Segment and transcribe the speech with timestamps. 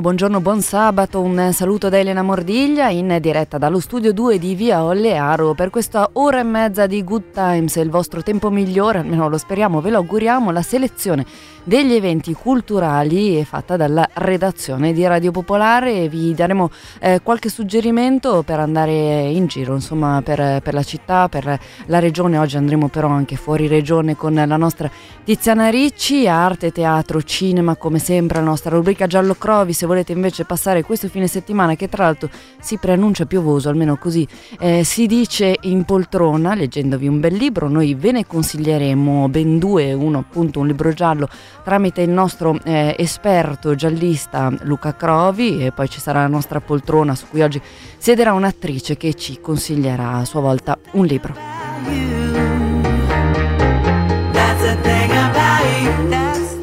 [0.00, 4.82] buongiorno, buon sabato, un saluto da Elena Mordiglia in diretta dallo studio 2 di Via
[4.82, 9.36] Ollearo per questa ora e mezza di Good Times, il vostro tempo migliore, almeno lo
[9.36, 11.26] speriamo, ve lo auguriamo, la selezione
[11.64, 16.08] degli eventi culturali è fatta dalla redazione di Radio Popolare.
[16.08, 16.70] Vi daremo
[17.00, 22.38] eh, qualche suggerimento per andare in giro, insomma per, per, la città, per la regione,
[22.38, 24.90] oggi andremo però anche fuori regione con la nostra
[25.24, 30.46] Tiziana Ricci, arte, teatro, cinema, come sempre la nostra rubrica Giallo Crovi, se volete invece
[30.46, 34.26] passare questo fine settimana che tra l'altro si preannuncia piovoso, almeno così
[34.58, 39.92] eh, si dice in poltrona, leggendovi un bel libro, noi ve ne consiglieremo ben due,
[39.92, 41.28] uno appunto un libro giallo
[41.62, 47.14] tramite il nostro eh, esperto giallista Luca Crovi e poi ci sarà la nostra poltrona
[47.14, 47.60] su cui oggi
[47.98, 52.13] siederà un'attrice che ci consiglierà a sua volta un libro.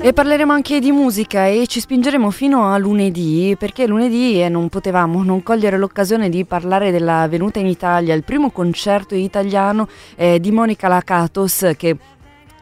[0.03, 4.67] E parleremo anche di musica e ci spingeremo fino a lunedì perché lunedì eh, non
[4.67, 10.39] potevamo non cogliere l'occasione di parlare della venuta in Italia, il primo concerto italiano eh,
[10.39, 11.97] di Monica Lakatos che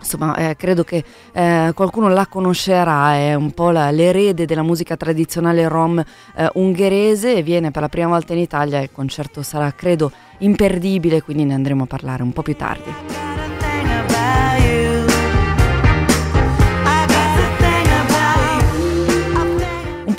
[0.01, 4.95] Insomma, eh, credo che eh, qualcuno la conoscerà, è un po' la, l'erede della musica
[4.95, 9.73] tradizionale rom eh, ungherese, viene per la prima volta in Italia e il concerto sarà,
[9.73, 13.38] credo, imperdibile, quindi ne andremo a parlare un po' più tardi.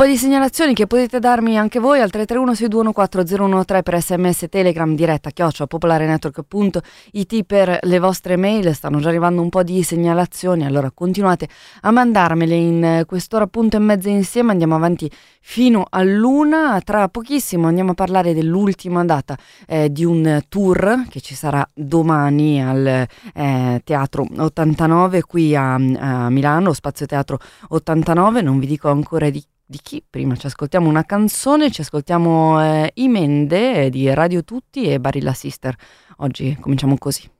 [0.01, 5.67] Po' di segnalazioni che potete darmi anche voi al 331-6214013 per sms telegram diretta chiocciola
[5.67, 8.75] popolarenetwork.it per le vostre mail.
[8.75, 11.51] Stanno già arrivando un po' di segnalazioni allora continuate
[11.83, 14.53] a mandarmele in quest'ora appunto e mezza insieme.
[14.53, 15.11] Andiamo avanti
[15.43, 16.81] fino all'una.
[16.83, 19.37] Tra pochissimo andiamo a parlare dell'ultima data
[19.67, 26.31] eh, di un tour che ci sarà domani al eh, Teatro 89 qui a, a
[26.31, 27.39] Milano Spazio Teatro
[27.69, 30.05] 89 non vi dico ancora di di chi?
[30.09, 35.33] Prima ci ascoltiamo una canzone, ci ascoltiamo eh, I Mende di Radio Tutti e Barilla
[35.33, 35.77] Sister.
[36.17, 37.40] Oggi cominciamo così.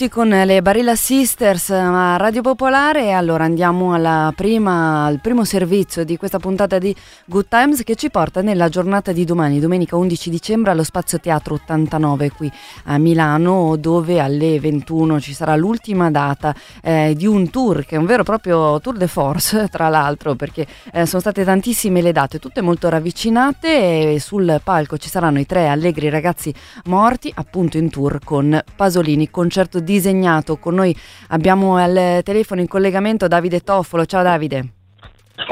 [0.00, 3.94] Tutti con le Barilla Sisters a Radio Popolare allora andiamo
[4.34, 9.12] prima, al primo servizio di questa puntata di Good Times che ci porta nella giornata
[9.12, 12.50] di domani, domenica 11 dicembre allo Spazio Teatro 89 qui
[12.84, 17.98] a Milano dove alle 21 ci sarà l'ultima data eh, di un tour che è
[17.98, 22.12] un vero e proprio tour de force tra l'altro perché eh, sono state tantissime le
[22.12, 26.54] date, tutte molto ravvicinate e sul palco ci saranno i tre allegri ragazzi
[26.84, 30.56] morti appunto in tour con Pasolini concerto disegnato.
[30.58, 30.96] Con noi
[31.28, 34.06] abbiamo al telefono in collegamento Davide Toffolo.
[34.06, 34.72] Ciao Davide.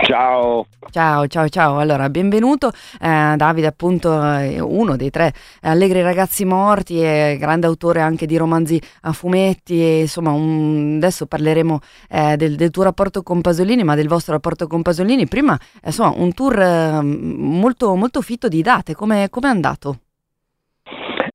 [0.03, 0.67] Ciao.
[0.91, 1.79] Ciao, ciao, ciao.
[1.79, 2.71] Allora, benvenuto.
[3.01, 5.33] Eh, Davide, appunto, è uno dei tre
[5.63, 9.81] allegri ragazzi morti, è grande autore anche di romanzi a fumetti.
[9.83, 10.95] E, insomma, un...
[10.97, 11.81] adesso parleremo
[12.11, 15.27] eh, del, del, tuo rapporto con Pasolini, ma del vostro rapporto con Pasolini.
[15.27, 18.95] Prima, insomma, un tour eh, molto, molto fitto di date.
[18.95, 20.01] Come è andato?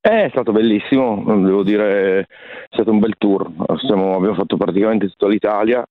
[0.05, 2.25] Eh, è stato bellissimo, devo dire, è
[2.71, 3.50] stato un bel tour.
[3.85, 5.81] Siamo, abbiamo fatto praticamente tutta l'Italia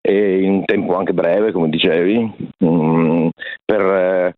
[0.00, 3.28] e in tempo anche breve, come dicevi, um,
[3.62, 4.34] per,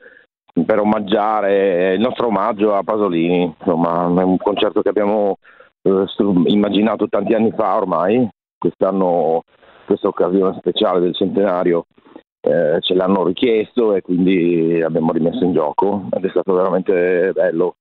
[0.67, 3.55] per, omaggiare il nostro omaggio a Pasolini.
[3.57, 5.37] Insomma, è un concerto che abbiamo
[5.83, 6.07] eh,
[6.47, 8.29] immaginato tanti anni fa ormai.
[8.59, 9.43] Quest'anno,
[9.87, 11.87] questa occasione speciale del centenario,
[12.41, 17.77] eh, ce l'hanno richiesto e quindi abbiamo rimesso in gioco ed è stato veramente bello.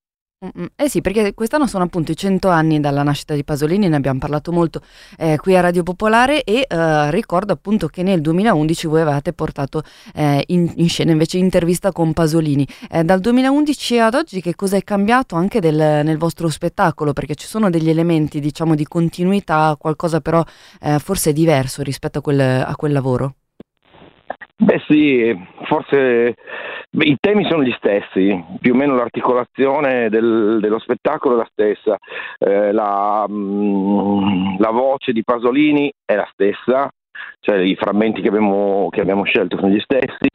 [0.76, 4.20] Eh sì, perché quest'anno sono appunto i 100 anni dalla nascita di Pasolini, ne abbiamo
[4.20, 4.82] parlato molto
[5.18, 9.84] eh, qui a Radio Popolare e eh, ricordo appunto che nel 2011 voi avevate portato
[10.14, 12.68] eh, in, in, scena invece intervista con Pasolini.
[12.90, 17.14] Eh, dal 2011 ad oggi che cosa è cambiato anche del, nel vostro spettacolo?
[17.14, 20.44] Perché ci sono degli elementi diciamo di continuità, qualcosa però
[20.82, 23.36] eh, forse diverso rispetto a quel, a quel lavoro?
[24.56, 26.36] Beh sì, forse
[26.90, 31.50] beh, i temi sono gli stessi, più o meno l'articolazione del, dello spettacolo è la
[31.52, 31.98] stessa,
[32.38, 36.90] eh, la, mh, mm, la, voce di Pasolini è la stessa,
[37.40, 40.30] cioè i frammenti che abbiamo, che abbiamo scelto sono gli stessi,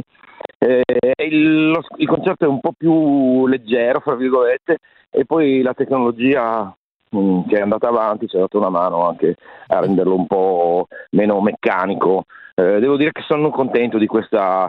[0.59, 0.83] eh,
[1.25, 4.79] il, lo, il, concerto è un po' più leggero, fra virgolette,
[5.11, 6.75] e poi la tecnologia
[7.11, 9.37] mh, mm, che è andata avanti ci ha dato una mano anche
[9.69, 12.25] a renderlo un po' meno meccanico.
[12.59, 14.69] Eh, devo dire che sono contento di questa,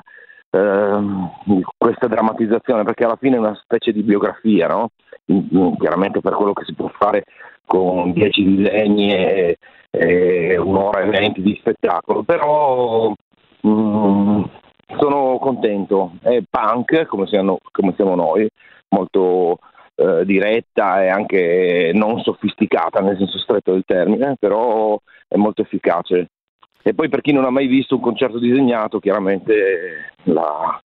[0.52, 1.00] eh,
[1.46, 4.92] di questa, drammatizzazione perché alla fine è una specie di biografia, no?
[5.80, 7.24] chiaramente per quello che si può fare
[7.66, 9.58] con dieci disegni e,
[9.90, 13.12] e un'ora e venti di spettacolo, però
[13.68, 14.44] mm,
[15.00, 18.48] sono contento, è punk come siamo, come siamo noi,
[18.90, 19.58] molto
[19.96, 26.30] eh, diretta e anche non sofisticata nel senso stretto del termine, però è molto efficace.
[26.82, 30.82] E poi per chi non ha mai visto un concerto disegnato, chiaramente la,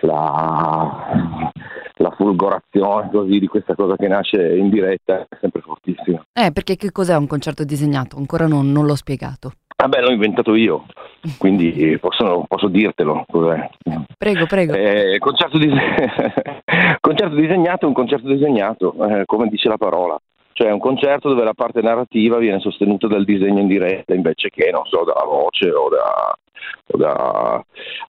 [0.00, 1.50] la,
[1.94, 6.22] la fulgorazione così, di questa cosa che nasce in diretta è sempre fortissima.
[6.32, 8.16] Eh, perché che cos'è un concerto disegnato?
[8.16, 9.52] Ancora non, non l'ho spiegato.
[9.80, 10.86] Ah beh, l'ho inventato io,
[11.38, 13.24] quindi posso, posso dirtelo.
[13.30, 13.70] Cos'è.
[14.18, 14.72] Prego, prego.
[14.72, 15.78] Eh, concerto, dise-
[17.00, 20.18] concerto, disegnato è un concerto disegnato, eh, come dice la parola
[20.58, 24.72] cioè un concerto dove la parte narrativa viene sostenuta dal disegno in diretta invece che,
[24.72, 26.36] non so, dalla voce o da,
[26.88, 27.64] o da,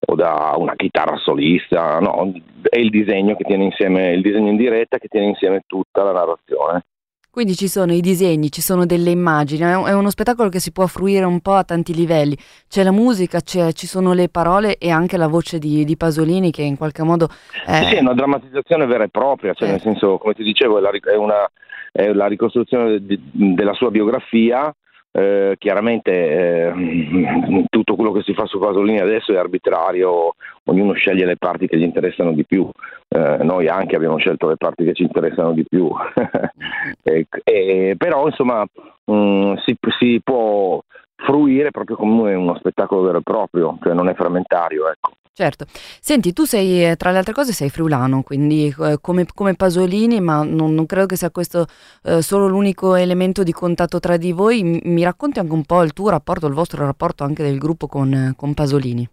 [0.07, 2.33] o da una chitarra solista, no,
[2.67, 6.11] è il disegno che tiene insieme, il disegno in diretta che tiene insieme tutta la
[6.11, 6.85] narrazione.
[7.29, 10.87] Quindi ci sono i disegni, ci sono delle immagini, è uno spettacolo che si può
[10.87, 12.35] fruire un po' a tanti livelli.
[12.67, 16.49] C'è la musica, c'è, ci sono le parole e anche la voce di, di Pasolini
[16.49, 17.29] che in qualche modo...
[17.63, 17.83] È...
[17.83, 19.71] Sì, è una drammatizzazione vera e propria, cioè eh.
[19.73, 21.47] nel senso, come ti dicevo, è, una,
[21.91, 24.73] è la ricostruzione di, della sua biografia.
[25.11, 31.25] Eh, chiaramente eh, tutto quello che si fa su Pasolini adesso è arbitrario, ognuno sceglie
[31.25, 32.69] le parti che gli interessano di più,
[33.07, 35.89] eh, noi anche abbiamo scelto le parti che ci interessano di più,
[37.01, 38.63] e, e, però insomma
[39.05, 40.79] mh, mm, si, si, può
[41.15, 44.89] fruire proprio come uno spettacolo vero e proprio, cioè non è frammentario.
[44.89, 45.11] Ecco.
[45.39, 45.63] Certo.
[46.01, 50.19] Senti, tu sei, eh, tra le altre cose, sei friulano, quindi eh, come, come, Pasolini,
[50.19, 51.65] ma non, non, credo che sia questo
[52.03, 54.63] eh, solo l'unico elemento di contatto tra di voi.
[54.63, 57.87] Mi, mi, racconti anche un po' il tuo rapporto, il vostro rapporto anche del gruppo
[57.87, 59.07] con, con Pasolini?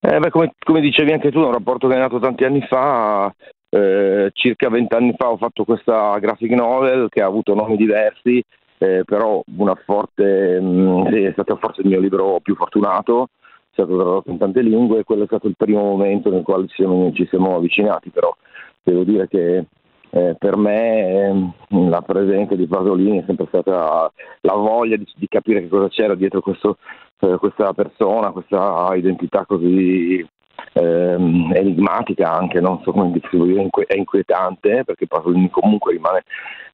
[0.00, 2.66] Eh, beh, come, come, dicevi anche tu, è un rapporto che è nato tanti anni
[2.68, 3.32] fa.
[3.68, 8.42] Eh, circa vent'anni fa ho fatto questa graphic novel che ha avuto nomi diversi,
[8.78, 9.44] eh, però
[9.84, 13.28] forte, mh, è stato forse il mio libro più fortunato
[13.76, 16.76] stato tradotto in tante lingue e quello è stato il primo momento nel quale ci
[16.76, 18.34] siamo, ci siamo avvicinati, però
[18.82, 19.66] devo dire che
[20.10, 25.28] eh, per me eh, la presenza di Pasolini è sempre stata la voglia di, di
[25.28, 26.78] capire che cosa c'era dietro questo,
[27.20, 30.26] eh, questa persona, questa identità così
[30.72, 36.22] ehm, enigmatica anche, non so come dire, è inquietante perché Pasolini comunque rimane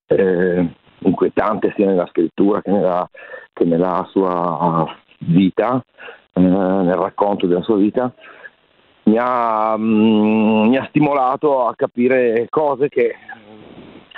[0.07, 0.69] eh,
[0.99, 3.09] inquietante sia nella scrittura che nella,
[3.53, 4.87] che nella sua
[5.19, 5.85] vita,
[6.35, 8.13] nel racconto della sua vita,
[9.05, 13.15] mi ha, mm, mi ha, stimolato a capire cose che,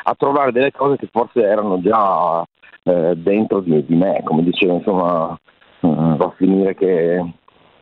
[0.03, 2.45] a trovare delle cose che forse erano già
[2.83, 5.39] eh, dentro di, di, me, come dicevo, insomma,
[5.87, 7.21] mm, va a finire che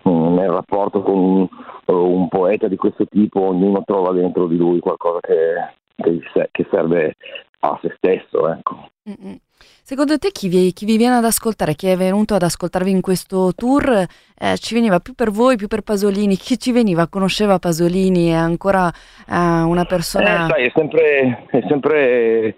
[0.08, 1.48] mm, nel rapporto con un,
[1.86, 7.16] un, poeta di questo tipo ognuno trova dentro di lui qualcosa che, che, che serve
[7.60, 8.48] a se stesso.
[8.48, 8.90] Ecco.
[9.82, 13.00] Secondo te chi vi, chi vi, viene ad ascoltare, chi è venuto ad ascoltarvi in
[13.00, 13.88] questo tour,
[14.38, 16.36] eh, ci veniva più per voi, più per Pasolini?
[16.36, 20.46] Chi ci veniva, conosceva Pasolini, è ancora eh, una persona...
[20.46, 22.54] Eh, sai, è sempre, è, sempre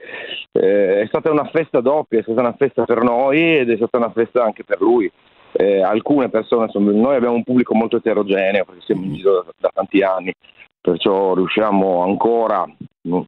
[0.53, 3.97] eh, è stata una festa doppia, è stata una festa per noi ed è stata
[3.99, 5.11] una festa anche per lui.
[5.57, 9.53] Eh, alcune persone, sono, noi abbiamo un pubblico molto eterogeneo perché siamo in giro da,
[9.57, 10.33] da tanti anni,
[10.81, 12.69] perciò riusciamo ancora,
[13.03, 13.25] non,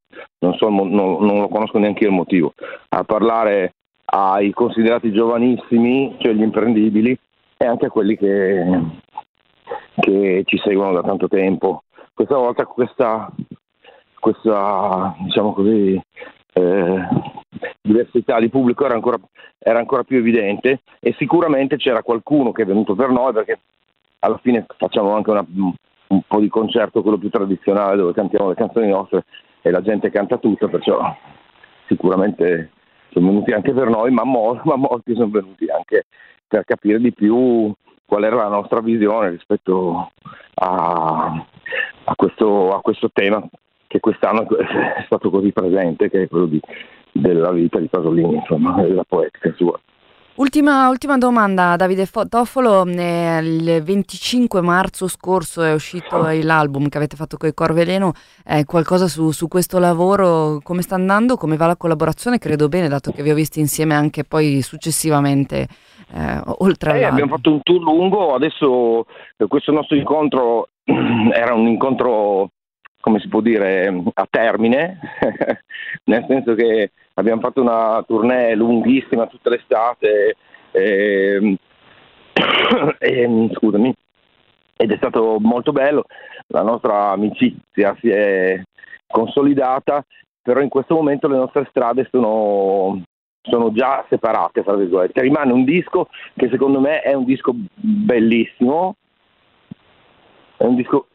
[0.56, 2.52] so, non, non, lo conosco neanche io il motivo,
[2.88, 3.75] a parlare
[4.06, 7.16] ai considerati giovanissimi, cioè gli imprendibili,
[7.56, 8.80] e anche a quelli che,
[10.00, 11.85] che ci seguono da tanto tempo.
[12.12, 13.30] Questa volta questa,
[14.18, 16.00] questa diciamo così,
[16.56, 17.08] eh,
[17.82, 19.18] diversità di pubblico era ancora,
[19.58, 23.60] era ancora più evidente e sicuramente c'era qualcuno che è venuto per noi perché
[24.20, 28.54] alla fine facciamo anche una, un po' di concerto, quello più tradizionale dove cantiamo le
[28.54, 29.25] canzoni nostre
[29.60, 31.14] e la gente canta tutto, perciò
[31.86, 32.70] sicuramente
[33.10, 36.06] sono venuti anche per noi, ma, mo- ma molti sono venuti anche
[36.48, 37.72] per capire di più
[38.06, 40.12] qual era la nostra visione rispetto
[40.54, 41.44] a,
[42.04, 43.44] a, questo, a questo, tema
[43.87, 46.61] che quest'anno è stato così presente, che è quello di,
[47.12, 49.78] della vita di Pasolini, insomma, della poetica sua.
[50.37, 52.85] Ultima, ultima, domanda, Davide Toffolo.
[52.85, 58.12] Eh, il 25 marzo scorso è uscito l'album che avete fatto con i Corveleno.
[58.45, 60.61] Eh, qualcosa su, su, questo lavoro?
[60.62, 61.37] Come sta andando?
[61.37, 62.37] Come va la collaborazione?
[62.37, 65.69] Credo bene, dato che vi ho visti insieme anche poi successivamente,
[66.12, 68.35] eh, oltre eh, Abbiamo fatto un tour lungo.
[68.35, 69.07] Adesso
[69.38, 72.50] eh, questo nostro incontro era un incontro
[73.06, 74.98] come si può dire, a termine,
[76.06, 80.34] nel senso che abbiamo fatto una tournée lunghissima tutta l'estate,
[80.72, 81.56] e,
[82.98, 83.94] e, scusami,
[84.76, 86.02] ed è stato molto bello,
[86.48, 88.60] la nostra amicizia si è
[89.06, 90.04] consolidata,
[90.42, 93.02] però in questo momento le nostre strade sono,
[93.40, 95.20] sono già separate, fra virgolette.
[95.20, 98.96] Rimane un disco che secondo me è un disco bellissimo,
[100.56, 101.06] è un disco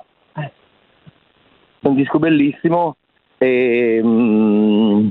[1.89, 2.97] un disco bellissimo
[3.37, 5.07] e, mm,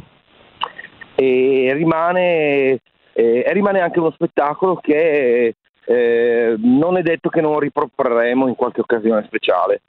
[1.14, 2.80] e rimane,
[3.12, 8.80] e rimane, anche uno spettacolo che eh, non è detto che non riproporremo in qualche
[8.80, 9.82] occasione speciale.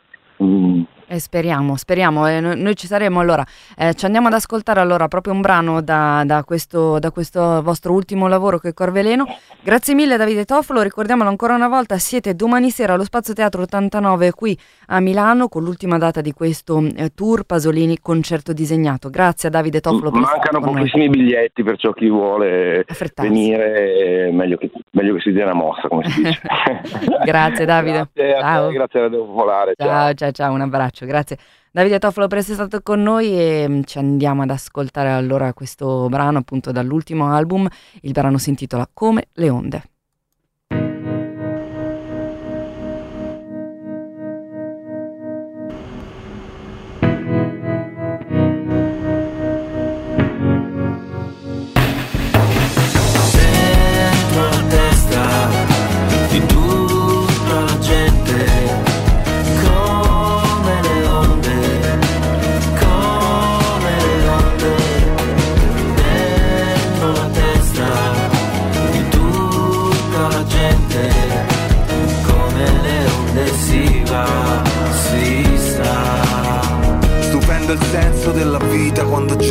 [0.44, 0.82] Mm.
[1.12, 3.46] Eh, speriamo, speriamo, eh, noi ci saremo allora.
[3.78, 7.92] Eh, ci andiamo ad ascoltare allora proprio un brano da, da, questo, da questo, vostro
[7.92, 9.26] ultimo lavoro che è Corveleno.
[9.62, 14.32] Grazie mille Davide Tofolo, ricordiamolo ancora una volta, siete domani sera allo Spazio Teatro 89
[14.32, 19.10] qui a Milano con l'ultima data di questo eh, tour Pasolini concerto disegnato.
[19.10, 20.12] Grazie a Davide Tofolo.
[20.12, 22.86] per Mancano pochissimi biglietti, perciò chi vuole
[23.18, 26.42] venire è meglio che, meglio che si dia una mossa, come si dice.
[27.26, 28.08] grazie Davide.
[28.16, 28.68] grazie, ciao.
[28.68, 29.74] A grazie a Radio Popolare.
[29.76, 31.38] Ciao, ciao, ciao, ciao un abbraccio abbraccio, grazie.
[31.72, 36.08] Davide Toffolo per essere stato con noi e mm, ci andiamo ad ascoltare allora questo
[36.10, 37.68] brano appunto dall'ultimo album.
[38.02, 39.91] Il brano si intitola Come le onde.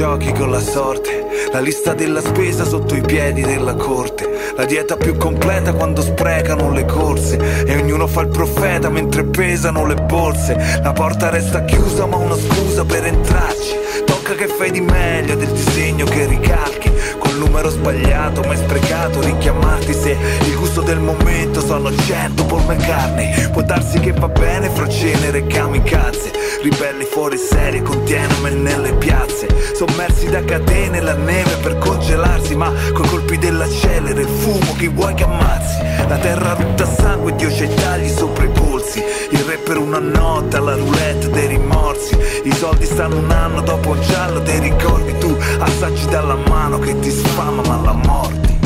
[0.01, 4.97] Giochi con la sorte, la lista della spesa sotto i piedi della corte, la dieta
[4.97, 7.65] più completa quando sprecano le corse.
[7.67, 10.81] E ognuno fa il profeta mentre pesano le borse.
[10.83, 13.77] La porta resta chiusa ma una scusa per entrarci.
[14.07, 16.91] Tocca che fai di meglio del disegno che ricalchi.
[17.19, 22.63] Col numero sbagliato ma è sprecato richiamarti se il gusto del momento sono cento Paul
[22.65, 26.31] McCartney può darsi che va bene fra cenere e kamikaze
[26.63, 32.73] ribelli fuori serie con Tiananmen nelle piazze, sommersi da catene la neve per congelarsi, ma
[32.93, 37.73] con colpi dell'accelere, il fumo, chi vuoi che ammazzi, la terra rutta sangue, Dio c'è
[37.75, 42.85] tagli sopra i polsi, il re per una notte alla roulette dei rimorsi, i soldi
[42.85, 47.81] stanno un anno dopo giallo dei ricordi, tu assaggi dalla mano che ti sfama ma
[47.83, 48.60] la morte.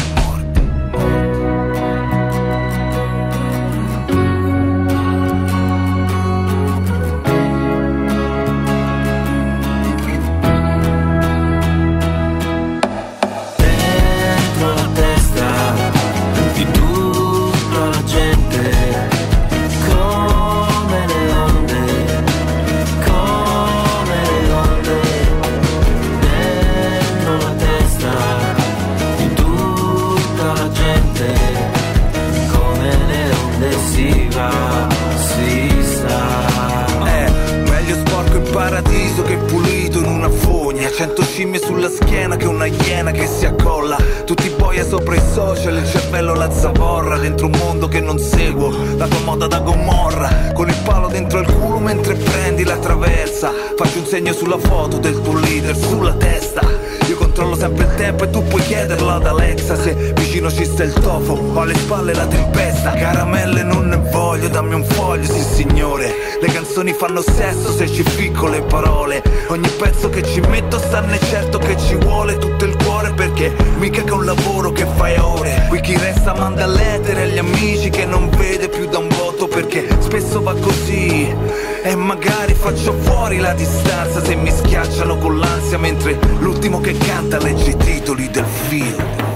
[66.85, 69.23] Canzoni fanno sesso se ci ficco le parole.
[69.49, 74.03] Ogni pezzo che ci metto stanne certo che ci vuole tutto il cuore perché mica
[74.03, 75.66] che un lavoro che fai ore.
[75.68, 79.87] Qui chi resta manda lettere agli amici che non vede più da un voto perché
[80.01, 81.35] spesso va così.
[81.83, 87.38] E magari faccio fuori la distanza se mi schiacciano con l'ansia mentre l'ultimo che canta
[87.38, 89.34] legge i titoli del film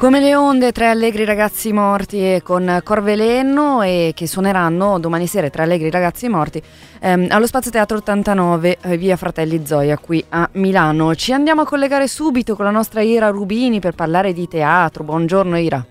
[0.00, 5.64] come le onde, tre allegri ragazzi morti con Corveleno e che suoneranno domani sera tre
[5.64, 6.60] allegri ragazzi morti
[7.00, 11.14] ehm, allo Spazio Teatro 89 eh, via Fratelli Zoia qui a Milano.
[11.14, 15.04] Ci andiamo a collegare subito con la nostra Ira Rubini per parlare di teatro.
[15.04, 15.84] Buongiorno Ira.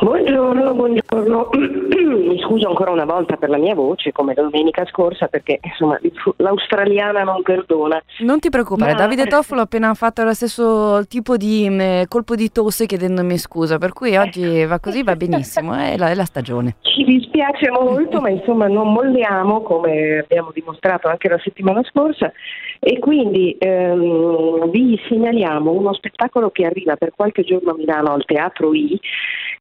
[0.00, 1.50] Buongiorno, buongiorno.
[1.58, 5.98] Mi scuso ancora una volta per la mia voce, come domenica scorsa, perché insomma
[6.36, 8.00] l'australiana non perdona.
[8.20, 8.98] Non ti preoccupare, Ma...
[8.98, 13.36] Davide Toffolo ha appena fatto lo stesso tipo di mh, mm, colpo di tosse chiedendomi
[13.38, 16.76] scusa, per cui oggi va così, va benissimo, è la, è la stagione.
[16.82, 22.30] Ci dispiace molto, ma insomma non molliamo, come abbiamo dimostrato anche la settimana scorsa,
[22.78, 28.24] e quindi ehm, vi segnaliamo uno spettacolo che arriva per qualche giorno a Milano al
[28.24, 28.98] Teatro I,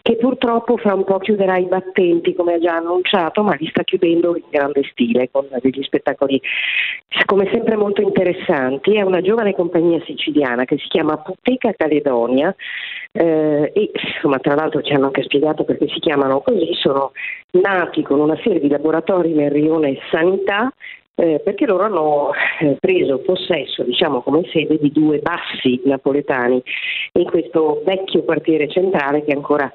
[0.08, 3.84] che purtroppo fra un po' chiuderà i battenti come ha già annunciato, ma li sta
[3.84, 6.41] chiudendo in grande stile con degli spettacoli
[7.26, 8.96] come sempre molto interessanti.
[8.96, 12.56] È una giovane compagnia siciliana che si chiama Puteca Caledonia
[13.12, 17.12] eh, e insomma, tra l'altro ci hanno anche spiegato perché si chiamano così, sono
[17.60, 20.72] nati con una serie di laboratori nel rione Sanità
[21.20, 26.62] eh, perché loro hanno eh, preso possesso, diciamo, come sede di due bassi napoletani
[27.14, 29.72] in questo vecchio quartiere centrale che ancora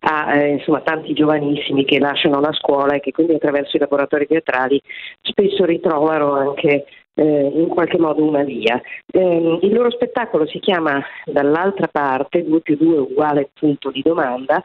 [0.00, 4.26] ha eh, insomma, tanti giovanissimi che lasciano la scuola e che quindi attraverso i laboratori
[4.26, 4.80] teatrali
[5.20, 6.86] spesso ritrovano anche
[7.18, 8.80] eh, in qualche modo una via.
[9.10, 14.62] Eh, il loro spettacolo si chiama Dall'altra parte, 2 più 2 uguale punto di domanda,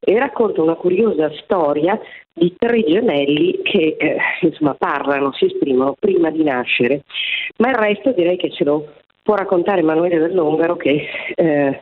[0.00, 1.98] e racconta una curiosa storia
[2.32, 7.04] di tre gemelli che eh, insomma, parlano, si esprimono prima di nascere,
[7.58, 8.86] ma il resto direi che ce lo
[9.22, 11.80] può raccontare Emanuele Dell'Ungaro che eh,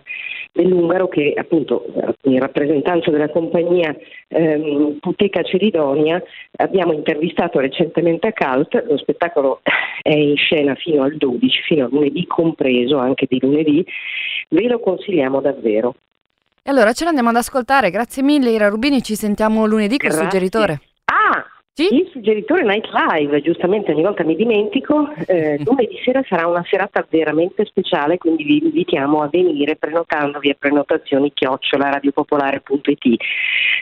[0.53, 1.87] dell'Ungaro che appunto
[2.23, 3.97] in rappresentanza della compagnia
[4.29, 6.23] ehm, Puteca Ceridonia
[6.57, 9.61] abbiamo intervistato recentemente a Calt, lo spettacolo
[10.03, 13.85] è in scena fino al 12, fino a lunedì compreso, anche di lunedì,
[14.51, 15.95] ve lo consigliamo davvero.
[16.63, 20.15] E allora ce l'andiamo ad ascoltare, grazie mille Ira Rubini, ci sentiamo lunedì con il
[20.15, 20.81] suggeritore.
[21.75, 21.89] Sì?
[21.95, 27.07] Il suggeritore Night Live, giustamente ogni volta mi dimentico, eh, lunedì sera sarà una serata
[27.09, 33.25] veramente speciale, quindi vi invitiamo a venire prenotandovi a prenotazioni chiocciola radiopopolare.it.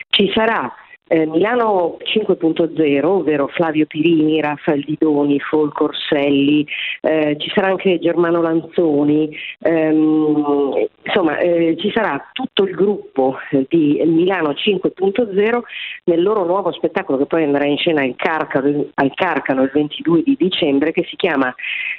[0.07, 0.73] Ci sarà
[1.11, 6.65] eh, Milano 5.0, ovvero Flavio Pirini, Raffaele Didoni, Folco Orselli,
[7.01, 14.01] eh, ci sarà anche Germano Lanzoni, ehm, insomma eh, ci sarà tutto il gruppo di
[14.05, 15.59] Milano 5.0
[16.05, 20.23] nel loro nuovo spettacolo che poi andrà in scena al Carcano, al Carcano il 22
[20.23, 21.53] di dicembre che si chiama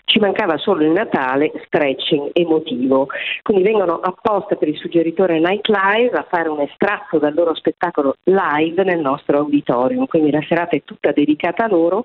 [0.06, 3.08] Ci mancava solo il Natale, stretching emotivo.
[3.42, 8.14] Quindi vengono apposta per il suggeritore Night Live a fare un estratto dal loro spettacolo
[8.24, 12.04] live nel nostro auditorium, quindi la serata è tutta dedicata a loro,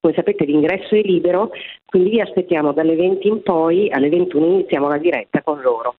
[0.00, 1.50] come sapete l'ingresso è libero,
[1.84, 5.96] quindi vi aspettiamo dalle 20 in poi, alle 21 iniziamo la diretta con loro.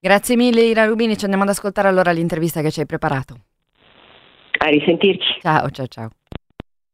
[0.00, 3.34] Grazie mille Ira Rubini, ci andiamo ad ascoltare allora l'intervista che ci hai preparato.
[4.58, 5.40] A risentirci.
[5.40, 6.10] Ciao, ciao, ciao.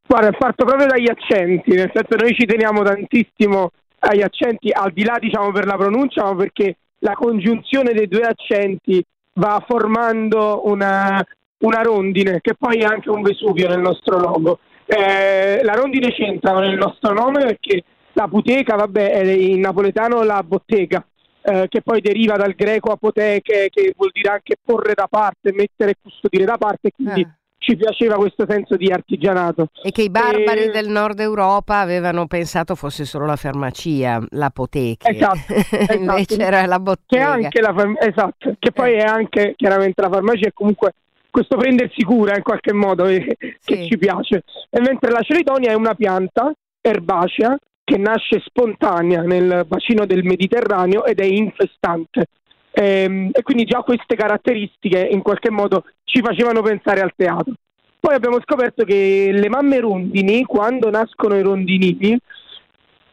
[0.06, 5.04] Guarda, parto proprio dagli accenti, nel senso noi ci teniamo tantissimo agli accenti, al di
[5.04, 9.02] là diciamo per la pronuncia, ma perché la congiunzione dei due accenti
[9.34, 11.24] va formando una,
[11.62, 14.58] una rondine, che poi è anche un Vesuvio nel nostro logo.
[14.84, 20.42] Eh, la rondine c'entra nel nostro nome perché la puteca, vabbè, è in napoletano la
[20.42, 21.04] bottega,
[21.42, 25.92] eh, che poi deriva dal greco apoteche, che vuol dire anche porre da parte, mettere
[25.92, 27.28] e custodire da parte, quindi eh.
[27.58, 29.68] ci piaceva questo senso di artigianato.
[29.82, 30.70] E che i barbari e...
[30.70, 35.08] del nord Europa avevano pensato fosse solo la farmacia, l'apoteca.
[35.08, 35.94] Esatto, esatto.
[35.94, 37.36] invece era la bottega.
[37.36, 37.92] Che, anche la far...
[37.98, 40.92] esatto, che poi è anche chiaramente la farmacia e comunque
[41.32, 43.74] questo prendersi cura in qualche modo eh, sì.
[43.74, 44.44] che ci piace.
[44.68, 51.06] E mentre la celidonia è una pianta erbacea che nasce spontanea nel bacino del Mediterraneo
[51.06, 52.26] ed è infestante.
[52.70, 57.54] E, ehm, e quindi già queste caratteristiche in qualche modo ci facevano pensare al teatro.
[57.98, 62.18] Poi abbiamo scoperto che le mamme rondini, quando nascono i rondinini,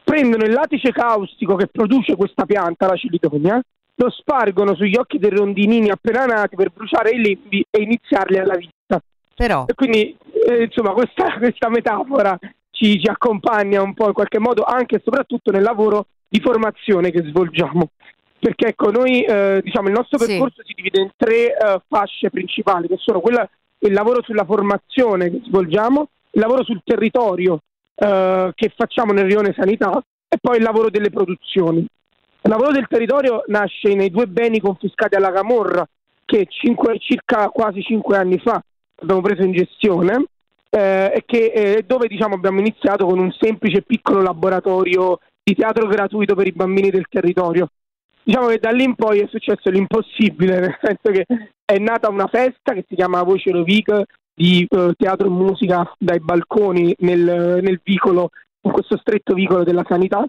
[0.03, 3.61] prendono il latice caustico che produce questa pianta, la celidonia,
[4.01, 8.55] lo spargono sugli occhi dei rondinini appena nati per bruciare i lembi e iniziarli alla
[8.55, 9.01] vista.
[9.35, 9.65] Però...
[9.67, 10.15] E quindi,
[10.47, 12.37] eh, insomma, questa, questa metafora
[12.71, 17.11] ci, ci, accompagna un po' in qualche modo anche e soprattutto nel lavoro di formazione
[17.11, 17.89] che svolgiamo.
[18.39, 20.67] Perché ecco, noi, eh, diciamo, il nostro percorso sì.
[20.67, 23.47] si divide in tre eh, fasce principali, che sono quella,
[23.79, 27.59] il lavoro sulla formazione che svolgiamo, il lavoro sul territorio
[27.95, 31.85] eh, che facciamo nel rione sanità e poi il lavoro delle produzioni.
[32.41, 35.87] Il lavoro del territorio nasce nei due beni confiscati alla Camorra
[36.23, 38.63] che cinque, circa quasi cinque anni fa
[39.01, 40.25] abbiamo preso in gestione
[40.69, 45.87] eh, e che, eh, dove diciamo, abbiamo iniziato con un semplice piccolo laboratorio di teatro
[45.87, 47.69] gratuito per i bambini del territorio.
[48.23, 51.25] Diciamo che da lì in poi è successo l'impossibile, nel senso che
[51.65, 56.19] è nata una festa che si chiama Voce Rovic di eh, teatro e musica dai
[56.19, 58.29] balconi nel, nel vicolo,
[58.61, 60.25] in questo stretto vicolo della sanità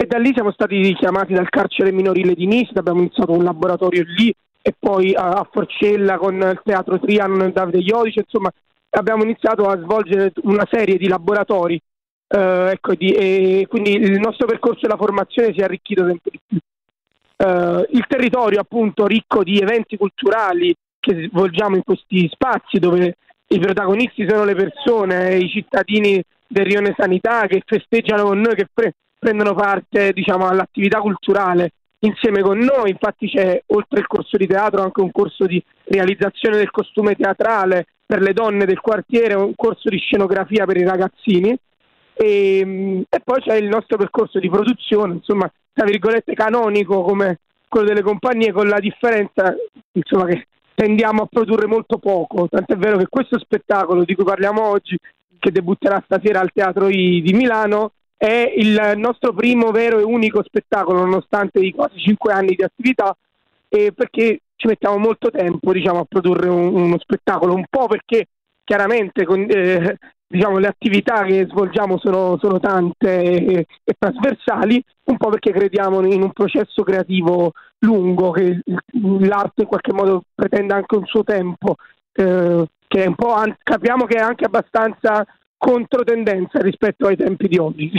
[0.00, 4.02] e da lì siamo stati chiamati dal carcere minorile di Nisida, abbiamo iniziato un laboratorio
[4.16, 4.32] lì
[4.62, 8.50] e poi a, Forcella con il teatro Trian Davide Iodice, insomma
[8.92, 11.78] abbiamo iniziato a svolgere una serie di laboratori
[12.28, 16.40] eh, ecco, di, e quindi il nostro percorso della formazione si è arricchito sempre di
[16.46, 16.58] più.
[17.36, 23.58] Eh, il territorio appunto ricco di eventi culturali che svolgiamo in questi spazi dove i
[23.58, 28.94] protagonisti sono le persone, i cittadini del Rione Sanità che festeggiano con noi, che pre-
[29.20, 34.82] prendono parte diciamo, all'attività culturale insieme con noi, infatti c'è oltre il corso di teatro
[34.82, 39.90] anche un corso di realizzazione del costume teatrale per le donne del quartiere, un corso
[39.90, 41.54] di scenografia per i ragazzini.
[42.14, 47.86] E, e poi c'è il nostro percorso di produzione, insomma, tra virgolette canonico come quello
[47.86, 49.54] delle compagnie con la differenza
[49.92, 54.62] insomma, che tendiamo a produrre molto poco, tant'è vero che questo spettacolo di cui parliamo
[54.62, 54.98] oggi,
[55.38, 60.42] che debutterà stasera al Teatro I di Milano, è il nostro primo vero e unico
[60.42, 63.16] spettacolo nonostante i quasi cinque anni di attività
[63.66, 68.26] eh, perché ci mettiamo molto tempo diciamo, a produrre un, uno spettacolo, un po' perché
[68.62, 75.16] chiaramente con, eh, diciamo, le attività che svolgiamo sono, sono tante e, e, trasversali, un
[75.16, 78.60] po' perché crediamo in un processo creativo lungo, che
[79.00, 81.76] l'arte in qualche modo pretende anche un suo tempo,
[82.12, 85.24] eh, che un po' capiamo che è anche abbastanza
[85.60, 87.92] controtendenza rispetto ai tempi di oggi.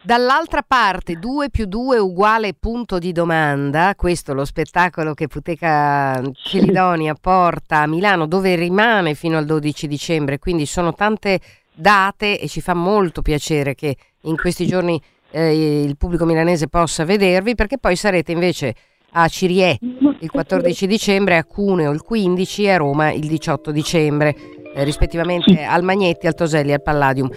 [0.00, 6.22] Dall'altra parte 2 più 2 uguale punto di domanda, questo è lo spettacolo che Puteca
[6.32, 11.40] Celidonia porta a Milano dove rimane fino al 12 dicembre, quindi sono tante
[11.74, 17.04] date e ci fa molto piacere che in questi giorni eh, il pubblico milanese possa
[17.04, 18.74] vedervi perché poi sarete invece
[19.10, 24.36] a Cirie il 14 dicembre, a Cuneo il 15 e a Roma il 18 dicembre
[24.76, 27.30] eh, rispettivamente al Magnetti, al Toselli e al Palladium.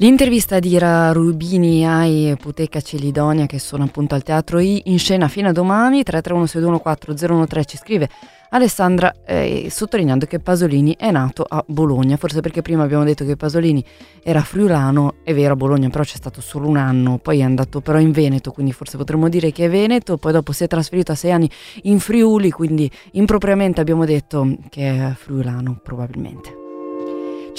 [0.00, 5.28] L'intervista di Ira Rubini ai Puteca Celidonia che sono appunto al Teatro I in scena
[5.28, 8.08] fino a domani 331 ci scrive
[8.48, 13.36] Alessandra eh, sottolineando che Pasolini è nato a Bologna, forse perché prima abbiamo detto che
[13.36, 13.84] Pasolini
[14.22, 17.82] era friulano, è vero a Bologna però c'è stato solo un anno, poi è andato
[17.82, 21.12] però in Veneto, quindi forse potremmo dire che è Veneto, poi dopo si è trasferito
[21.12, 21.50] a sei anni
[21.82, 26.59] in Friuli, quindi impropriamente abbiamo detto che è friulano probabilmente.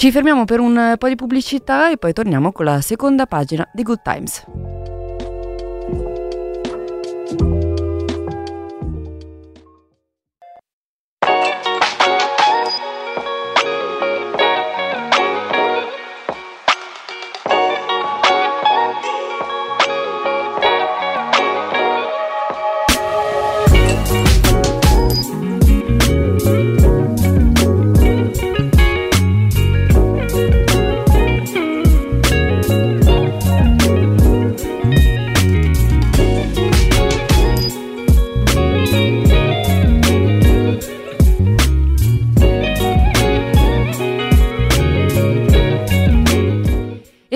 [0.02, 3.84] Ci fermiamo per un po' di pubblicità e poi torniamo con la seconda pagina di
[3.84, 4.44] Good Times.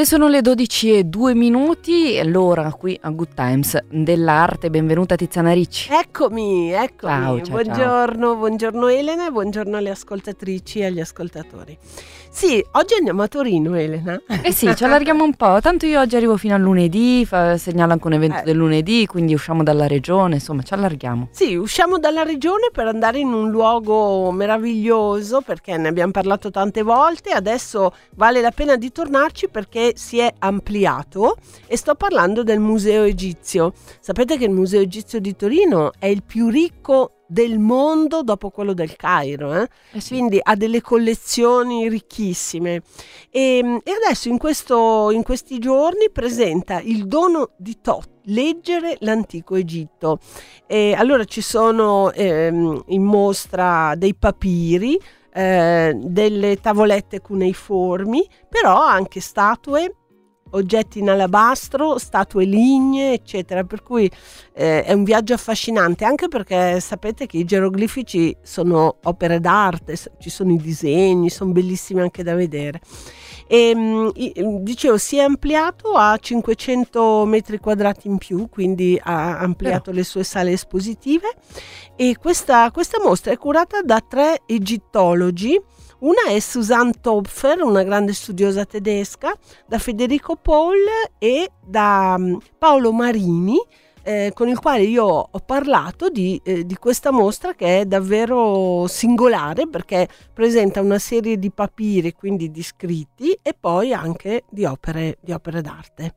[0.06, 4.70] Sono le 12 e 2 minuti, l'ora qui a Good Times dell'arte.
[4.70, 5.90] Benvenuta Tiziana Ricci.
[5.92, 7.12] Eccomi, eccomi.
[7.12, 8.36] Ciao, ciao, buongiorno, ciao.
[8.36, 11.76] buongiorno Elena e buongiorno alle ascoltatrici e agli ascoltatori.
[12.37, 14.20] Sì, oggi andiamo a Torino, Elena.
[14.42, 15.59] Eh sì, ci allarghiamo un po'.
[15.62, 18.42] Tanto io oggi arrivo fino a lunedì, fa, segnalo anche un evento eh.
[18.42, 21.29] del lunedì, quindi usciamo dalla regione, insomma, ci allarghiamo.
[21.31, 26.83] Sì, usciamo dalla regione per andare in un luogo meraviglioso, perché ne abbiamo parlato tante
[26.83, 32.61] volte, adesso vale la pena di tornarci perché si è ampliato e sto parlando del
[32.61, 33.72] Museo Egizio.
[33.99, 38.72] Sapete che il Museo Egizio di Torino è il più ricco del mondo dopo quello
[38.72, 39.68] del Cairo, eh?
[39.92, 40.10] Eh sì.
[40.10, 42.82] quindi ha delle collezioni ricchissime
[43.30, 48.96] e, ehm, e adesso in, questo, in, questi giorni presenta il dono di Tot, leggere
[49.00, 50.18] l'antico Egitto.
[50.66, 55.00] E allora ci sono ehm, in mostra dei papiri,
[55.32, 59.94] eh, delle tavolette cuneiformi, però anche statue
[60.56, 63.64] oggetti in alabastro, statue lignee, eccetera.
[63.64, 64.10] Per cui
[64.54, 70.30] eh, è un viaggio affascinante, anche perché sapete che i geroglifici sono opere d'arte, ci
[70.30, 72.80] sono i disegni, sono bellissimi anche da vedere.
[73.48, 74.12] E, ehm,
[74.62, 79.96] dicevo, si è ampliato a 500 metri quadrati in più, quindi ha ampliato Però.
[79.96, 81.34] le sue sale espositive
[81.94, 85.60] e questa, questa mostra è curata da tre egittologi
[86.00, 89.32] una è Susanne Topfer, una grande studiosa tedesca,
[89.66, 90.76] da Federico Paul
[91.18, 93.56] e da mm, Paolo Marini,
[94.04, 98.87] eh, con il quale io ho parlato di, eh, di, questa mostra che è davvero
[98.87, 105.18] singolare perché presenta una serie di papiri, quindi di scritti e poi anche di opere,
[105.20, 106.14] di opere d'arte.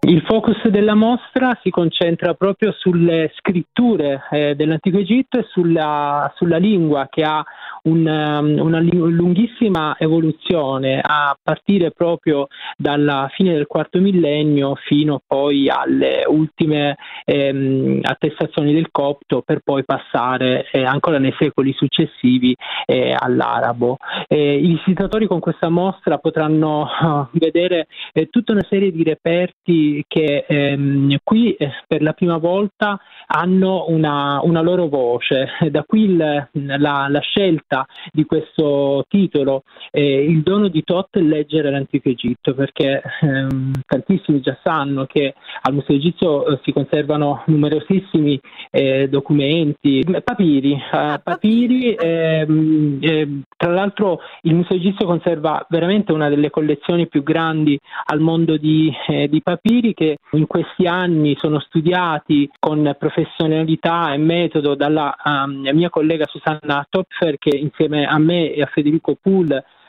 [0.00, 6.56] Il focus della mostra si concentra proprio sulle scritture eh, dell'antico Egitto e sulla, sulla,
[6.56, 7.44] lingua che ha
[7.82, 16.24] um, una lunghissima evoluzione a partire proprio dalla fine del quarto millennio fino poi alle
[16.26, 22.54] ultime ehm, attestazioni del copto per poi passare eh, ancora nei secoli successivi
[22.86, 23.96] eh, all'arabo.
[24.28, 31.16] I visitatori con questa mostra potranno vedere eh, tutta una serie di reperti che ehm,
[31.22, 35.48] qui eh, per la prima volta hanno una, una loro voce.
[35.70, 37.67] Da qui il, la, la, scelta
[38.12, 44.56] di questo titolo, eh, Il dono di Tot leggere l'antico Egitto, perché ehm, tantissimi già
[44.62, 51.94] sanno che al Museo Egizio eh, si conservano numerosissimi eh, documenti, papiri, eh, ah, papiri.
[51.94, 58.20] ehm, ehm, tra l'altro il Museo Egizio conserva veramente una delle collezioni più grandi al
[58.20, 64.74] mondo di, eh, di papiri che in questi anni sono studiati con professionalità e metodo
[64.74, 69.48] dalla um, mia collega Susanna Topfer che insieme a me e a Federico Pool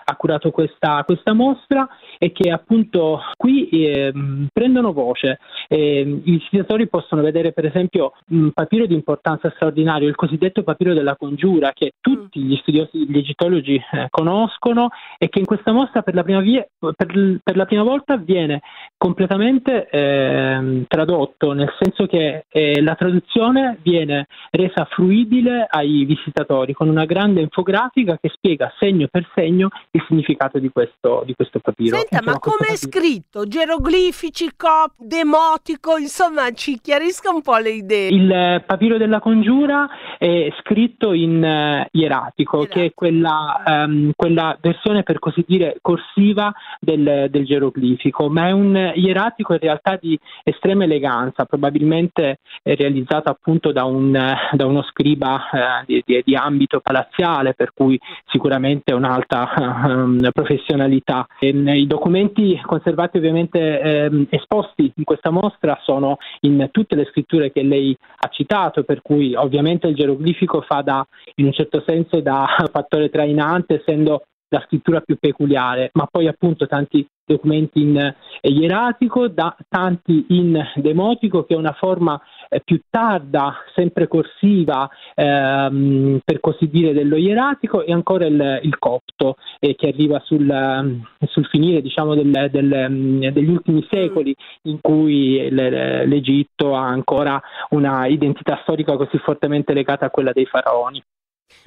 [0.09, 4.11] ha curato questa, questa mostra e che appunto qui eh,
[4.51, 5.39] prendono voce.
[5.67, 10.93] Eh, I visitatori possono vedere per esempio un papiro di importanza straordinaria, il cosiddetto papiro
[10.93, 16.01] della congiura, che tutti gli studiosi, gli egittologi eh, conoscono e che in questa mostra
[16.01, 18.61] per la prima, via, per, per la prima volta viene
[18.97, 26.89] completamente ehm, tradotto, nel senso che eh, la traduzione viene resa fruibile ai visitatori con
[26.89, 31.97] una grande infografica che spiega segno per segno il significato di questo, di questo papiro.
[31.97, 33.45] Senta, ma come è scritto?
[33.45, 38.09] Geroglifici, cop, demotico, insomma ci chiarisca un po' le idee.
[38.09, 44.57] Il eh, papiro della congiura è scritto in uh, ieratico, che è quella, um, quella,
[44.59, 50.19] versione per così dire corsiva del, del geroglifico, ma è un ieratico in realtà di
[50.43, 54.11] estrema eleganza, probabilmente realizzato appunto da, un,
[54.51, 61.25] da uno scriba uh, di, di, ambito palaziale, per cui sicuramente un'alta um, professionalità.
[61.39, 67.51] E, I documenti conservati ovviamente ehm, esposti in questa mostra sono in tutte le scritture
[67.51, 72.19] che lei ha citato, per cui ovviamente il geroglifico fa da, in un certo senso
[72.21, 78.15] da fattore trainante, essendo la scrittura più peculiare, ma poi appunto tanti documenti in eh,
[78.49, 86.21] ieratico, da, tanti in demotico, che è una forma eh, più tarda, sempre corsiva, ehm,
[86.25, 91.05] per così dire, dello ieratico, e ancora il, il copto, eh, che arriva sul, ehm,
[91.27, 98.07] sul finire diciamo, del, del, mm, degli ultimi secoli, in cui l'Egitto ha ancora una
[98.07, 101.03] identità storica così fortemente legata a quella dei faraoni.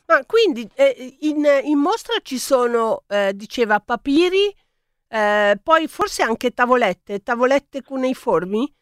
[0.06, 4.54] Ma quindi eh, in, in, mostra ci sono, eh, diceva, papiri,
[5.08, 8.72] eh, poi forse anche tavolette, tavolette cuneiformi?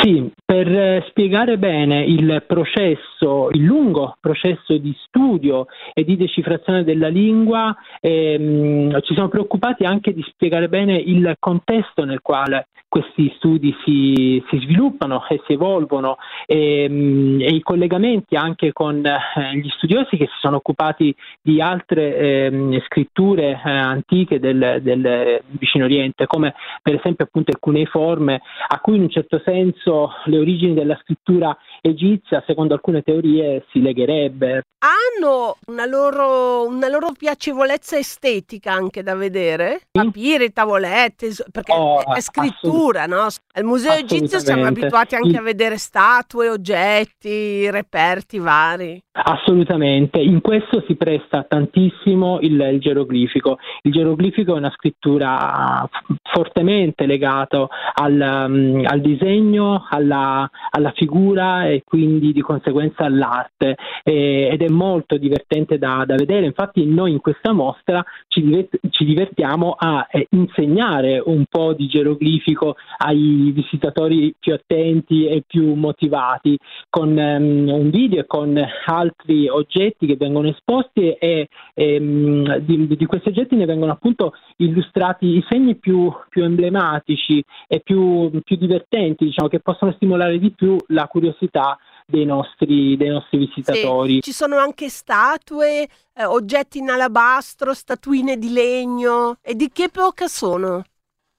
[0.00, 6.84] Sì, per eh, spiegare bene il processo, il lungo processo di studio e di decifrazione
[6.84, 13.32] della lingua, ehm, ci siamo preoccupati anche di spiegare bene il contesto nel quale questi
[13.36, 16.16] studi si, si sviluppano e si evolvono
[16.46, 22.16] ehm, e, i collegamenti anche con eh, gli studiosi che si sono occupati di altre
[22.16, 28.80] eh, scritture eh, antiche del, del, vicino Oriente, come per esempio appunto il cuneiforme, a
[28.80, 34.62] cui in un certo senso le origini della scrittura egizia, secondo alcune teorie, si legherebbe.
[34.78, 39.80] Hanno una loro, una loro piacevolezza estetica anche da vedere?
[39.90, 43.26] Papiri, tavolette, perché oh, è scrittura, no?
[43.54, 45.36] Al museo egizio siamo abituati anche Il...
[45.36, 49.02] a vedere statue, oggetti, reperti vari.
[49.12, 53.58] Assolutamente, in questo si presta tantissimo il, il geroglifico.
[53.82, 55.88] Il geroglifico è una scrittura
[56.22, 64.48] fortemente legata al, um, al disegno, alla, alla, figura e quindi di conseguenza all'arte e,
[64.52, 66.46] ed è molto divertente da, da, vedere.
[66.46, 71.86] Infatti noi in questa mostra ci, divert- ci divertiamo a eh, insegnare un po' di
[71.86, 79.48] geroglifico ai visitatori più attenti e più motivati con um, un video e con altri
[79.48, 85.36] oggetti che vengono esposti e, e um, di, di, questi oggetti ne vengono appunto illustrati
[85.36, 90.76] i segni più, più emblematici e più, più divertenti, diciamo, che possono stimolare di più
[90.88, 94.14] la curiosità dei nostri, dei nostri visitatori.
[94.14, 99.38] Sì, ci sono anche statue, eh, oggetti in alabastro, statuine di legno.
[99.42, 100.84] E di che epoca sono?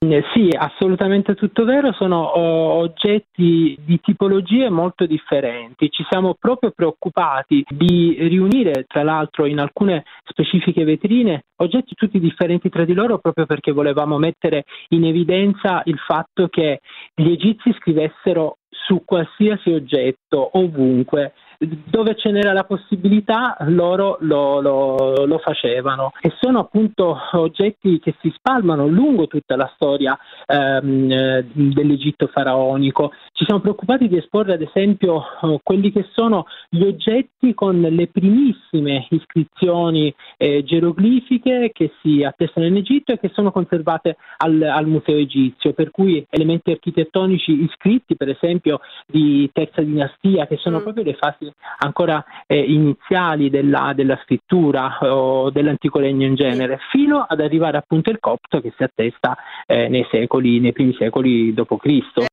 [0.00, 5.90] Eh, sì, assolutamente tutto vero, sono oggetti di tipologie molto differenti.
[5.90, 12.68] Ci siamo proprio preoccupati di riunire, tra l'altro, in alcune specifiche vetrine oggetti tutti differenti
[12.68, 16.78] tra di loro proprio perché volevamo mettere in evidenza il fatto che
[17.12, 25.26] gli egizi scrivessero su qualsiasi oggetto, ovunque, dove ce n'era la possibilità loro lo, lo,
[25.26, 30.16] lo, facevano e sono appunto oggetti che si spalmano lungo tutta la storia
[30.46, 33.12] ehm, eh, dell'Egitto faraonico.
[33.32, 38.06] Ci siamo preoccupati di esporre ad esempio eh, quelli che sono gli oggetti con le
[38.06, 44.86] primissime iscrizioni eh, geroglifiche che si attestano in Egitto e che sono conservate al, al
[44.86, 50.82] Museo Egizio, per cui elementi architettonici iscritti per esempio di terza dinastia che sono mm.
[50.82, 51.46] proprio le fasi
[51.78, 58.10] ancora eh, iniziali della, della, scrittura o dell'antico regno in genere, fino ad arrivare appunto
[58.10, 59.36] al copto che si attesta
[59.66, 62.26] eh, nei secoli, nei primi secoli d.C.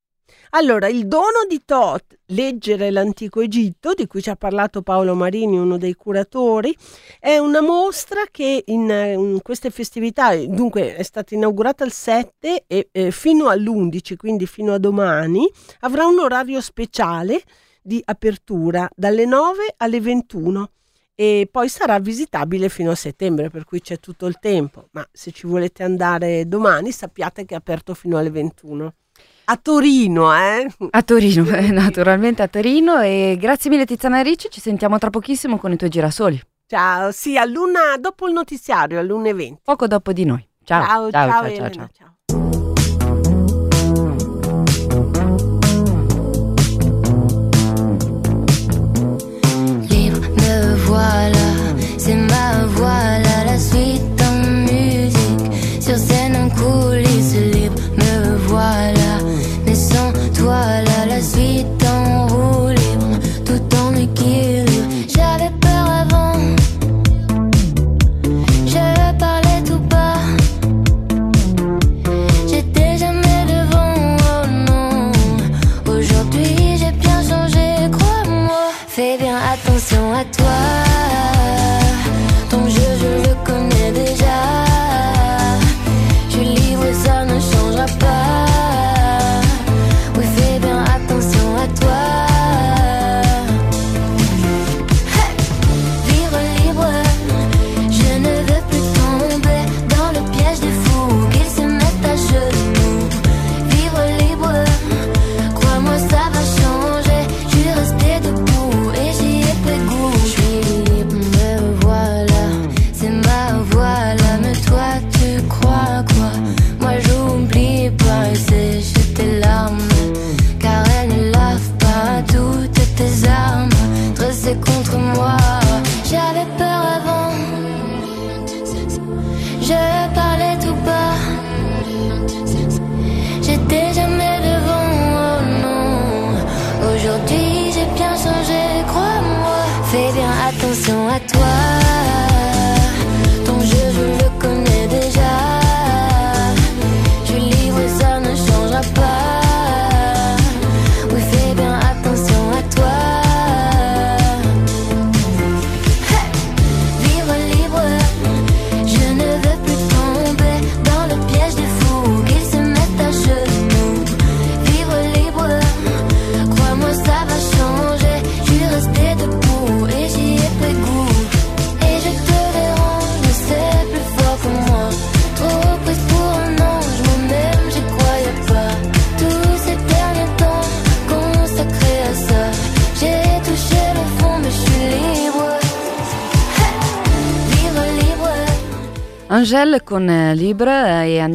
[0.58, 5.58] Allora, il dono di Tot, leggere l'antico Egitto, di cui ci ha parlato Paolo Marini,
[5.58, 6.74] uno dei curatori,
[7.20, 12.88] è una mostra che in, in queste festività, dunque è stata inaugurata il 7 e
[12.90, 15.46] eh, fino all'11, quindi fino a domani,
[15.82, 17.42] avrà un orario speciale
[17.86, 20.70] di apertura dalle 9 alle 21
[21.14, 24.88] e poi sarà visitabile fino a settembre, per cui c'è tutto il tempo.
[24.92, 28.94] Ma se ci volete andare domani, sappiate che è aperto fino alle 21.
[29.46, 30.68] A Torino, eh?
[30.90, 33.00] A Torino, eh, naturalmente a Torino.
[33.02, 36.42] E grazie mille Tiziana Ricci, ci sentiamo tra pochissimo con i tuoi girasoli.
[36.66, 39.58] Ciao, sì, a luna, dopo il notiziario, all'1.20.
[39.62, 40.46] Poco dopo di noi.
[40.64, 41.90] Ciao, ciao, ciao, ciao, ciao, ciao.
[41.94, 42.15] ciao.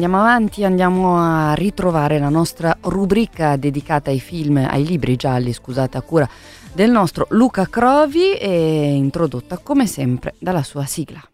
[0.03, 5.95] Andiamo avanti, andiamo a ritrovare la nostra rubrica dedicata ai film, ai libri gialli, scusate,
[5.95, 6.27] a cura
[6.73, 11.30] del nostro Luca Crovi e introdotta come sempre dalla sua sigla.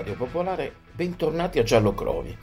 [0.00, 2.34] Radio Popolare, bentornati a Giallo Crovi.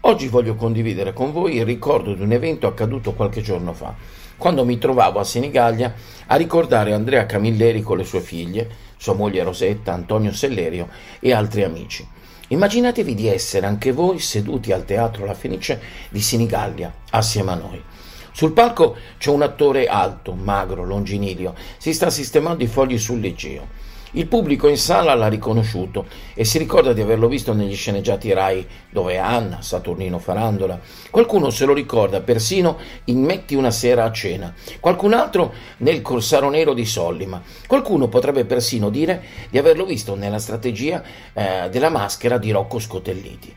[0.00, 3.94] Oggi voglio condividere con voi il ricordo di un evento accaduto qualche giorno fa,
[4.36, 5.94] quando mi trovavo a Senigallia
[6.26, 10.90] a ricordare Andrea Camilleri con le sue figlie, sua moglie Rosetta, Antonio Sellerio
[11.20, 12.06] e altri amici.
[12.48, 15.80] Immaginatevi di essere anche voi seduti al Teatro La Fenice
[16.10, 17.82] di Senigallia, assieme a noi.
[18.32, 23.88] Sul palco c'è un attore alto, magro, longinilio, si sta sistemando i fogli sul leggio.
[24.12, 28.66] Il pubblico in sala l'ha riconosciuto e si ricorda di averlo visto negli sceneggiati Rai
[28.90, 30.80] dove Anna, Saturnino Farandola.
[31.10, 36.50] Qualcuno se lo ricorda persino in Metti una sera a cena, qualcun altro nel Corsaro
[36.50, 37.40] Nero di Sollima.
[37.68, 43.54] Qualcuno potrebbe persino dire di averlo visto nella strategia eh, della maschera di Rocco Scotelliti.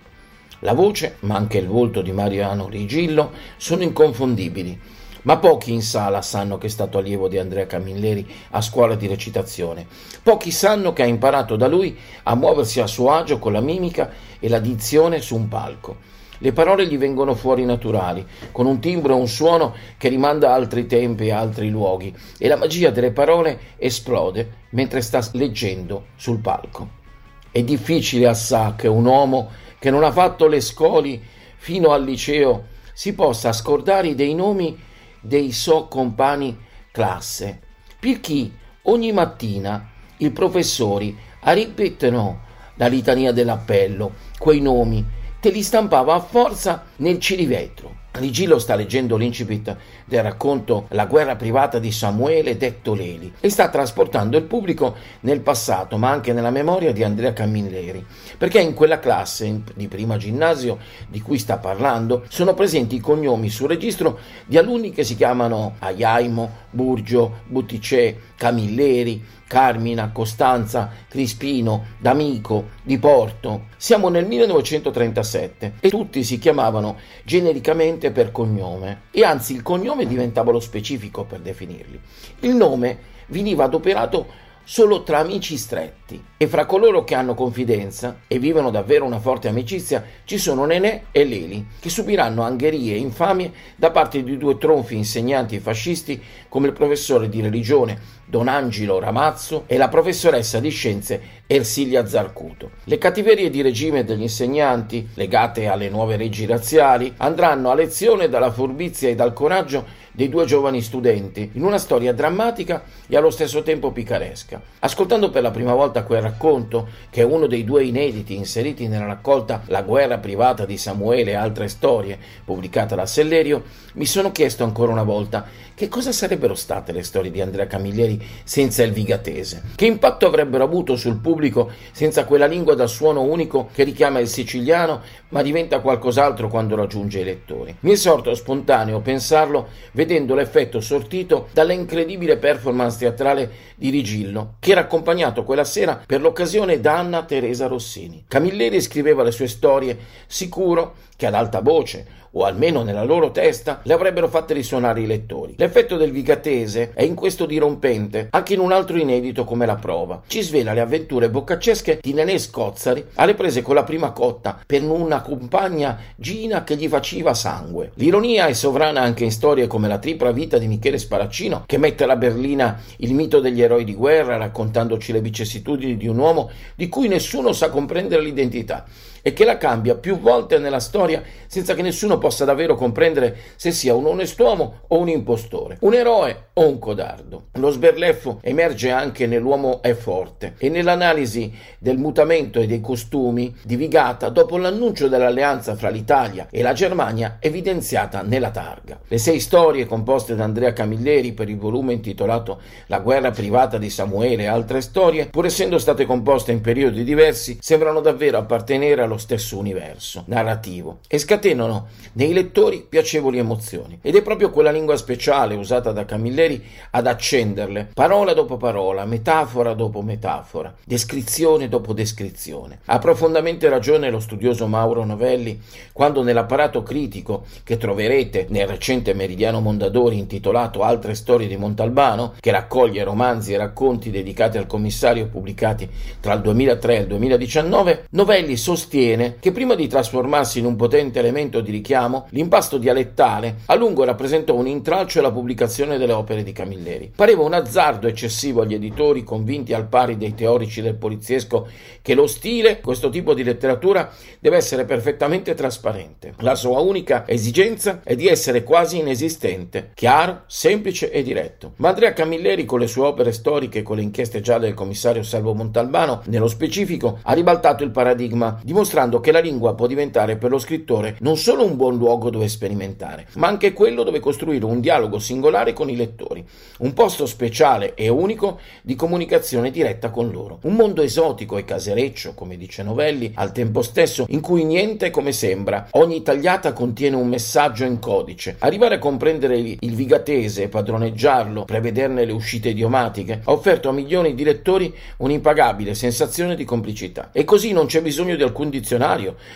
[0.60, 4.80] La voce, ma anche il volto di Mariano Rigillo sono inconfondibili
[5.24, 9.08] ma pochi in sala sanno che è stato allievo di Andrea Camilleri a scuola di
[9.08, 9.86] recitazione.
[10.22, 14.10] Pochi sanno che ha imparato da lui a muoversi a suo agio con la mimica
[14.40, 16.12] e la dizione su un palco.
[16.40, 20.56] Le parole gli vengono fuori naturali, con un timbro e un suono che rimanda a
[20.56, 26.40] altri tempi e altri luoghi, e la magia delle parole esplode mentre sta leggendo sul
[26.40, 27.02] palco.
[27.50, 31.22] È difficile assà che un uomo che non ha fatto le scoli
[31.56, 34.78] fino al liceo si possa scordare dei nomi
[35.24, 36.58] dei suoi compagni
[36.92, 37.62] classe,
[37.98, 38.52] perché
[38.84, 42.42] ogni mattina i professori ripetono
[42.76, 45.06] la litania dell'appello, quei nomi,
[45.40, 48.02] te li stampava a forza nel cilivetro.
[48.16, 53.70] Rigillo sta leggendo l'incipit del racconto La guerra privata di Samuele detto Leli e sta
[53.70, 58.06] trasportando il pubblico nel passato ma anche nella memoria di Andrea Camilleri
[58.38, 63.50] perché in quella classe di prima ginnasio di cui sta parlando sono presenti i cognomi
[63.50, 72.70] sul registro di alunni che si chiamano Aiaimo, Burgio, Butticè, Camilleri, Carmina, Costanza, Crispino, D'Amico,
[72.82, 73.66] Di Porto.
[73.78, 80.52] Siamo nel 1937 e tutti si chiamavano genericamente per cognome e anzi il cognome diventava
[80.52, 82.00] lo specifico per definirli.
[82.40, 82.98] Il nome
[83.28, 84.26] veniva adoperato
[84.66, 89.50] solo tra amici stretti e fra coloro che hanno confidenza e vivono davvero una forte
[89.50, 94.58] amicizia ci sono Nenè e Leli che subiranno angherie e infamie da parte di due
[94.58, 100.70] tronfi insegnanti fascisti come il professore di religione Don Angelo Ramazzo e la professoressa di
[100.70, 102.72] scienze Ersilia Zarcuto.
[102.86, 108.52] Le cattiverie di regime degli insegnanti, legate alle nuove leggi razziali, andranno a lezione dalla
[108.52, 113.62] furbizia e dal coraggio dei due giovani studenti, in una storia drammatica e allo stesso
[113.62, 114.62] tempo picaresca.
[114.80, 119.06] Ascoltando per la prima volta quel racconto, che è uno dei due inediti inseriti nella
[119.06, 123.64] raccolta La guerra privata di Samuele e altre storie, pubblicata da Sellerio,
[123.94, 125.46] mi sono chiesto ancora una volta
[125.76, 130.64] che cosa sarebbero state le storie di Andrea Camilleri senza il vigatese, che impatto avrebbero
[130.64, 135.80] avuto sul pubblico senza quella lingua dal suono unico che richiama il siciliano ma diventa
[135.80, 137.76] qualcos'altro quando raggiunge i lettori.
[137.82, 144.72] Mi è sorto spontaneo pensarlo vedendo l'effetto sortito dalla incredibile performance teatrale di Rigillo, che
[144.72, 148.26] era accompagnato quella sera per l'occasione da Anna Teresa Rossini.
[148.28, 149.98] Camilleri scriveva le sue storie
[150.28, 152.06] sicuro che ad alta voce
[152.36, 155.54] o almeno nella loro testa, le avrebbero fatte risuonare i lettori.
[155.58, 160.24] L'effetto del Vigatese è in questo dirompente, anche in un altro inedito come la prova.
[160.26, 164.82] Ci svela le avventure boccaccesche di Nenè Scozzari alle prese con la prima cotta per
[164.82, 167.92] una compagna Gina che gli faceva sangue.
[167.96, 172.04] L'ironia è sovrana anche in storie come La tripla vita di Michele Sparaccino, che mette
[172.04, 176.90] alla berlina il mito degli eroi di guerra raccontandoci le vicissitudini di un uomo di
[176.90, 178.86] cui nessuno sa comprendere l'identità
[179.24, 183.72] e che la cambia più volte nella storia senza che nessuno possa davvero comprendere se
[183.72, 187.46] sia un onest'uomo o un impostore, un eroe o un codardo.
[187.54, 193.76] Lo sberleffo emerge anche nell'uomo è forte e nell'analisi del mutamento e dei costumi di
[193.76, 199.00] Vigata dopo l'annuncio dell'alleanza fra l'Italia e la Germania evidenziata nella targa.
[199.08, 203.90] Le sei storie composte da Andrea Camilleri per il volume intitolato La guerra privata di
[203.90, 209.13] Samuele e altre storie, pur essendo state composte in periodi diversi, sembrano davvero appartenere allo
[209.14, 214.00] lo stesso universo narrativo e scatenano nei lettori piacevoli emozioni.
[214.02, 216.62] Ed è proprio quella lingua speciale usata da Camilleri
[216.92, 222.80] ad accenderle, parola dopo parola, metafora dopo metafora, descrizione dopo descrizione.
[222.86, 225.62] Ha profondamente ragione lo studioso Mauro Novelli
[225.92, 232.52] quando nell'apparato critico che troverete nel recente Meridiano Mondadori intitolato Altre storie di Montalbano, che
[232.52, 235.88] raccoglie romanzi e racconti dedicati al commissario pubblicati
[236.20, 239.03] tra il 2003 e il 2019, Novelli sostiene
[239.40, 244.56] che prima di trasformarsi in un potente elemento di richiamo, l'impasto dialettale a lungo rappresentò
[244.56, 247.12] un intralcio alla pubblicazione delle opere di Camilleri.
[247.14, 251.68] Pareva un azzardo eccessivo agli editori convinti al pari dei teorici del poliziesco
[252.02, 256.36] che lo stile, questo tipo di letteratura, deve essere perfettamente trasparente.
[256.38, 261.74] La sua unica esigenza è di essere quasi inesistente, chiaro, semplice e diretto.
[261.78, 265.24] Ma Andrea Camilleri, con le sue opere storiche e con le inchieste gialle del commissario
[265.24, 270.52] Salvo Montalbano, nello specifico, ha ribaltato il paradigma, dimostrando che la lingua può diventare per
[270.52, 274.82] lo scrittore non solo un buon luogo dove sperimentare, ma anche quello dove costruire un
[274.82, 276.46] dialogo singolare con i lettori,
[276.80, 282.36] un posto speciale e unico di comunicazione diretta con loro, un mondo esotico e casereccio,
[282.36, 287.16] come dice Novelli, al tempo stesso in cui niente è come sembra, ogni tagliata contiene
[287.16, 288.58] un messaggio in codice.
[288.60, 294.44] Arrivare a comprendere il vigatese, padroneggiarlo, prevederne le uscite idiomatiche, ha offerto a milioni di
[294.44, 297.32] lettori un'impagabile sensazione di complicità.
[297.32, 298.82] E così non c'è bisogno di alcun dizionario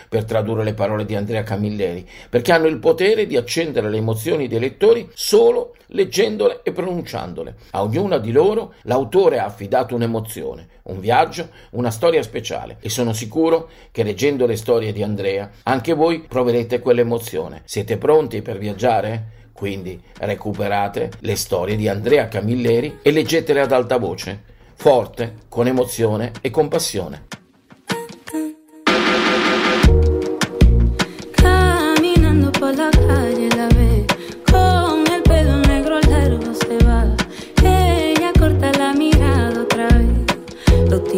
[0.09, 4.47] per tradurre le parole di Andrea Camilleri, perché hanno il potere di accendere le emozioni
[4.47, 7.55] dei lettori solo leggendole e pronunciandole.
[7.71, 13.13] A ognuna di loro l'autore ha affidato un'emozione, un viaggio, una storia speciale e sono
[13.13, 17.61] sicuro che leggendo le storie di Andrea anche voi proverete quell'emozione.
[17.65, 19.35] Siete pronti per viaggiare?
[19.51, 24.43] Quindi recuperate le storie di Andrea Camilleri e leggetele ad alta voce,
[24.75, 27.25] forte, con emozione e compassione.
[27.25, 27.46] Caminando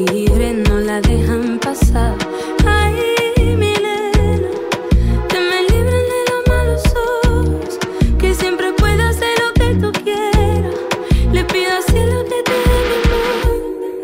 [0.06, 2.16] tigres no la dejan pasar.
[2.66, 2.96] Ay,
[3.58, 4.50] mi nena,
[5.28, 6.84] te me libren de los malos
[7.24, 7.80] ojos.
[8.18, 10.76] Que siempre pueda hacer lo que tú quieras.
[11.32, 13.30] Le pido al cielo que te dé mi.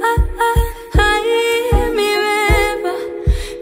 [0.09, 1.23] Ah, ah, ay,
[1.97, 2.95] mi beba,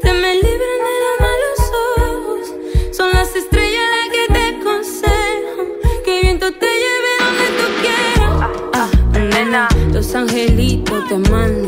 [0.02, 1.60] te me libren de los malos
[1.98, 2.96] ojos.
[2.96, 5.68] Son las estrellas las que te aconsejan.
[6.04, 8.32] Que el viento te lleve donde tú quieras.
[8.74, 11.14] Ah, nena, los angelitos te.
[11.20, 11.63] Le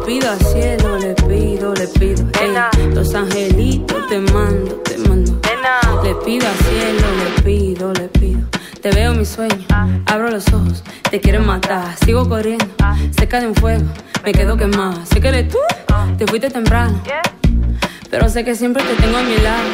[0.00, 2.26] pido al cielo, le pido, le pido.
[2.40, 5.40] ey, los angelitos te mando, te mando.
[6.02, 8.40] Le pido al cielo, le pido, le pido.
[8.80, 9.64] Te veo en mi sueño,
[10.06, 11.96] abro los ojos, te quiero matar.
[12.04, 12.66] Sigo corriendo,
[13.16, 13.84] cerca de un fuego,
[14.24, 15.04] me quedo quemada.
[15.06, 15.58] Sé que eres tú,
[16.18, 17.00] te fuiste temprano.
[18.10, 19.68] Pero sé que siempre te tengo a mi lado.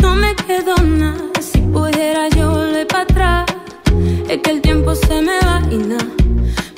[0.00, 3.46] No me quedo nada, si pudiera yo volver para atrás.
[4.28, 6.06] Es que el tiempo se me va y nada.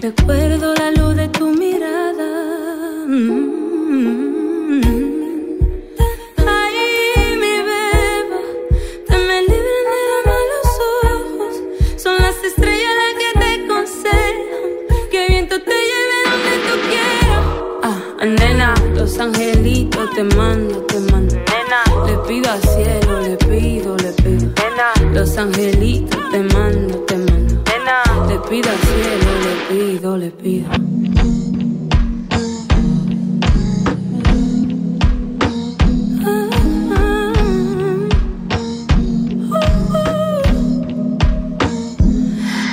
[0.04, 3.06] Recuerdo la luz de tu mirada.
[3.06, 4.82] Mm.
[6.46, 6.76] Ay,
[7.40, 8.40] mi beba,
[9.08, 10.68] te me libren de los malos
[11.08, 11.54] ojos.
[11.96, 14.66] Son las estrellas las que te aconsejan.
[15.10, 17.44] Que el viento te lleve donde tú quieras.
[17.82, 21.34] Ah, nena, los angelitos te mando, te mando.
[22.06, 24.52] Le pido al cielo, le pido, le pido.
[25.14, 27.73] Los angelitos te mando, te mando.
[27.94, 30.68] Le pido al cielo, le pido, le pido.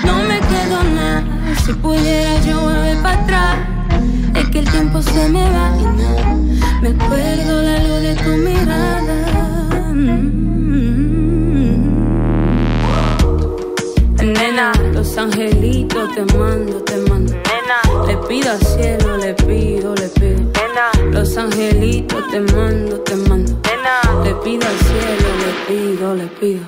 [0.03, 1.23] No me quedo nada,
[1.63, 3.57] si pudiera yo volver para atrás.
[4.33, 6.35] Es que el tiempo se me va y nada.
[6.81, 8.91] Me acuerdo la luz de tu mirada.
[14.51, 17.33] Nena, los angelitos te mando, te mando.
[18.05, 20.51] Le pido al cielo, le pido, le pido.
[21.09, 23.61] Los angelitos te mando, te mando.
[24.25, 26.65] Le pido al cielo, le pido, le pido.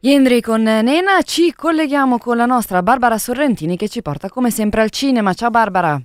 [0.00, 4.82] Yendri con Nena ci colleghiamo con la nostra Barbara Sorrentini che ci porta come sempre
[4.82, 5.32] al cinema.
[5.32, 5.98] Ciao Barbara.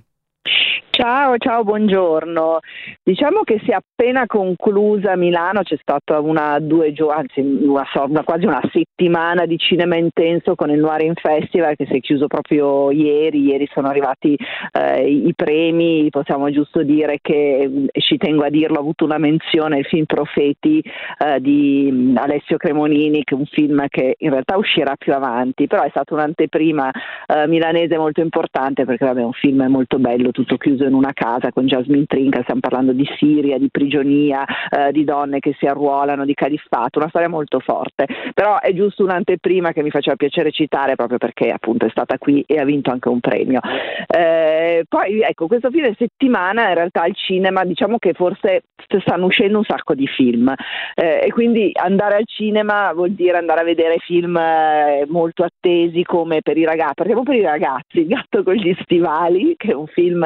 [1.00, 2.58] Ciao, ciao, buongiorno.
[3.02, 8.22] Diciamo che si è appena conclusa a Milano, c'è stata una, due anzi una, sorta-
[8.22, 12.90] quasi una settimana di cinema intenso con il Noirin Festival che si è chiuso proprio
[12.90, 14.36] ieri, ieri sono arrivati
[14.72, 19.16] eh, i premi, possiamo giusto dire che, e ci tengo a dirlo, ha avuto una
[19.16, 20.84] menzione il film Profeti
[21.16, 25.82] eh, di Alessio Cremonini, che è un film che in realtà uscirà più avanti, però
[25.82, 26.90] è stata un'anteprima
[27.26, 31.12] eh, milanese molto importante perché vabbè, è un film molto bello, tutto chiuso in una
[31.14, 35.66] casa con Jasmine Trinca, stiamo parlando di Siria, di prigionia, eh, di donne che si
[35.66, 40.50] arruolano, di califfato, una storia molto forte, però è giusto un'anteprima che mi faceva piacere
[40.50, 43.60] citare proprio perché appunto è stata qui e ha vinto anche un premio.
[44.06, 48.64] Eh, poi ecco, questo fine settimana in realtà al cinema diciamo che forse
[48.98, 50.52] stanno uscendo un sacco di film
[50.94, 56.02] eh, e quindi andare al cinema vuol dire andare a vedere film eh, molto attesi
[56.02, 59.74] come per i ragazzi, partiamo per i ragazzi, Il gatto con gli stivali, che è
[59.74, 60.24] un film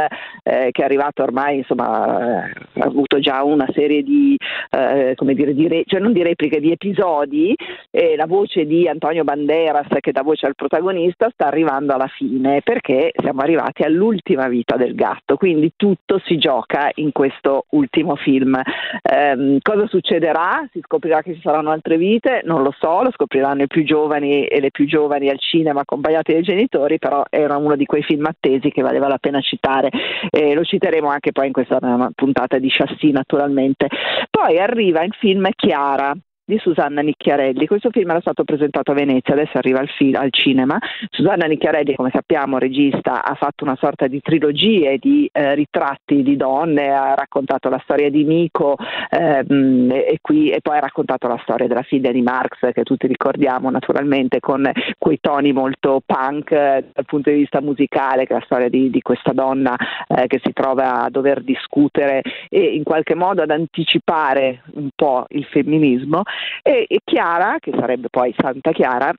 [0.54, 4.36] eh, che è arrivato ormai, insomma, eh, ha avuto già una serie di,
[4.70, 7.54] eh, come dire, di re- cioè non di repliche, di episodi,
[7.90, 12.60] e la voce di Antonio Banderas che dà voce al protagonista sta arrivando alla fine
[12.62, 18.60] perché siamo arrivati all'ultima vita del gatto, quindi tutto si gioca in questo ultimo film.
[19.02, 20.68] Eh, cosa succederà?
[20.72, 22.42] Si scoprirà che ci saranno altre vite?
[22.44, 26.32] Non lo so, lo scopriranno i più giovani e le più giovani al cinema accompagnati
[26.32, 29.90] dai genitori, però era uno di quei film attesi che valeva la pena citare
[30.52, 31.78] lo citeremo anche poi in questa
[32.14, 33.88] puntata di Chassis naturalmente.
[34.30, 36.14] Poi arriva il film Chiara
[36.44, 37.66] di Susanna Nicchiarelli.
[37.66, 40.78] Questo film era stato presentato a Venezia, adesso arriva al, fi- al, cinema.
[41.10, 46.36] Susanna Nicchiarelli, come sappiamo, regista, ha fatto una sorta di trilogie di eh, ritratti di
[46.36, 48.76] donne, ha raccontato la storia di Nico
[49.08, 53.06] ehm, e, qui, e, poi ha raccontato la storia della figlia di Marx, che tutti
[53.06, 58.38] ricordiamo naturalmente con quei toni molto punk eh, dal punto di vista musicale, che è
[58.38, 59.74] la storia di, di questa donna
[60.06, 62.20] eh, che si trova a dover discutere
[62.50, 66.22] e in qualche modo ad anticipare un po' il femminismo
[66.62, 69.12] e, Chiara, che sarebbe poi Santa Chiara,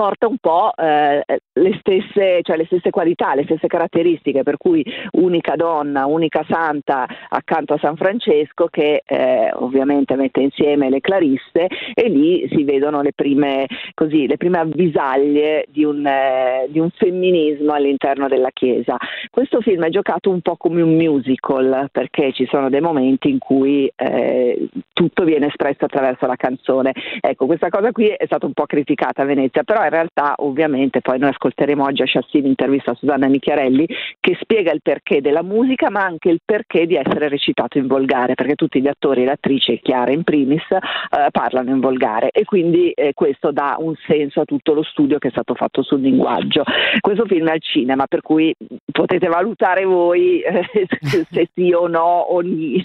[0.00, 4.82] porta un po' eh, le, stesse, cioè le stesse qualità, le stesse caratteristiche, per cui
[5.12, 11.66] unica donna, unica santa accanto a San Francesco che eh, ovviamente mette insieme le clarisse
[11.92, 16.88] e lì si vedono le prime, così, le prime avvisaglie di un, eh, di un,
[16.88, 18.96] femminismo all'interno della Chiesa.
[19.30, 23.38] Questo film è giocato un po' come un musical perché ci sono dei momenti in
[23.38, 26.94] cui eh, tutto viene espresso attraverso la canzone.
[27.20, 31.00] Ecco, questa cosa qui è stata un po' criticata a Venezia, però in realtà ovviamente
[31.00, 33.86] poi noi ascolteremo oggi a Chassis l'intervista a Susanna Nicchiarelli
[34.20, 38.34] che spiega il perché della musica ma anche il perché di essere recitato in volgare
[38.34, 42.44] perché tutti gli attori e le attrici, Chiara in primis, eh, parlano in volgare e
[42.44, 46.00] quindi eh, questo dà un senso a tutto lo studio che è stato fatto sul
[46.00, 46.62] linguaggio.
[47.00, 48.54] Questo film è al cinema per cui
[48.90, 50.68] potete valutare voi eh,
[51.30, 52.82] se sì o no o ni.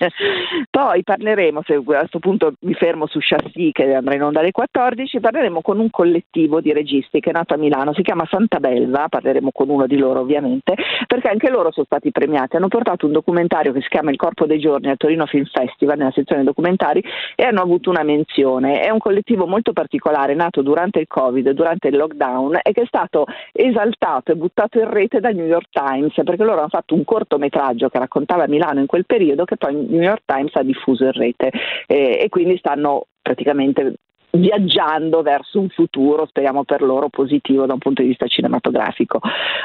[0.70, 4.52] Poi parleremo, se a questo punto mi fermo su Chassis che andrà in onda alle
[4.52, 8.28] 14, parleremo con un collettivo di registi registi che è nato a Milano, si chiama
[8.30, 10.76] Santa Belva, parleremo con uno di loro ovviamente,
[11.08, 14.46] perché anche loro sono stati premiati, hanno portato un documentario che si chiama Il Corpo
[14.46, 17.04] dei Giorni al Torino Film Festival nella sezione documentari
[17.36, 18.82] e hanno avuto una menzione.
[18.82, 22.86] È un collettivo molto particolare, nato durante il Covid, durante il lockdown e che è
[22.86, 27.04] stato esaltato e buttato in rete dal New York Times, perché loro hanno fatto un
[27.04, 31.06] cortometraggio che raccontava Milano in quel periodo che poi il New York Times ha diffuso
[31.06, 31.52] in rete.
[31.88, 33.96] E, e quindi stanno praticamente
[34.36, 39.20] viaggiando verso un futuro, speriamo per loro, positivo da un punto di vista cinematografico.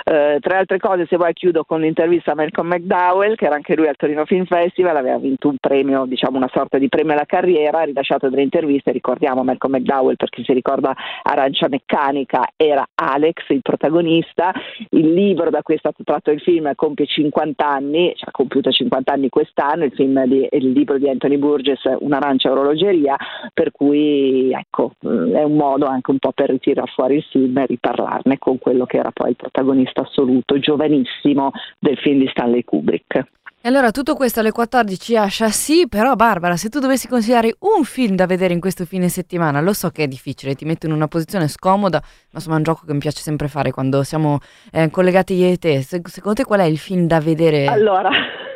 [0.05, 3.77] Eh, tra altre cose, se vuoi chiudo con l'intervista a Malcolm McDowell, che era anche
[3.77, 7.27] lui al Torino Film Festival, aveva vinto un premio, diciamo una sorta di premio alla
[7.27, 12.87] carriera, ha rilasciato delle interviste, ricordiamo Malcolm McDowell per chi si ricorda Arancia Meccanica, era
[12.95, 14.53] Alex il protagonista,
[14.91, 18.71] il libro da cui è stato tratto il film compie 50 anni, cioè ha compiuto
[18.71, 23.17] 50 anni quest'anno, il, di, il libro di Anthony Burgess, Un'arancia orologeria,
[23.53, 27.57] per cui ecco, mm, è un modo anche un po' per ritirare fuori il film
[27.59, 32.65] e riparlarne con quello che era poi il protagonista assoluto, giovanissimo del film di Stanley
[32.65, 33.25] Kubrick.
[33.63, 37.85] E allora tutto questo alle 14 a Chassis, però Barbara, se tu dovessi consigliare un
[37.85, 40.93] film da vedere in questo fine settimana, lo so che è difficile, ti metto in
[40.93, 44.39] una posizione scomoda, ma insomma è un gioco che mi piace sempre fare quando siamo
[44.73, 45.83] eh, collegati io e te.
[45.83, 47.67] secondo te qual è il film da vedere?
[47.67, 48.09] Allora,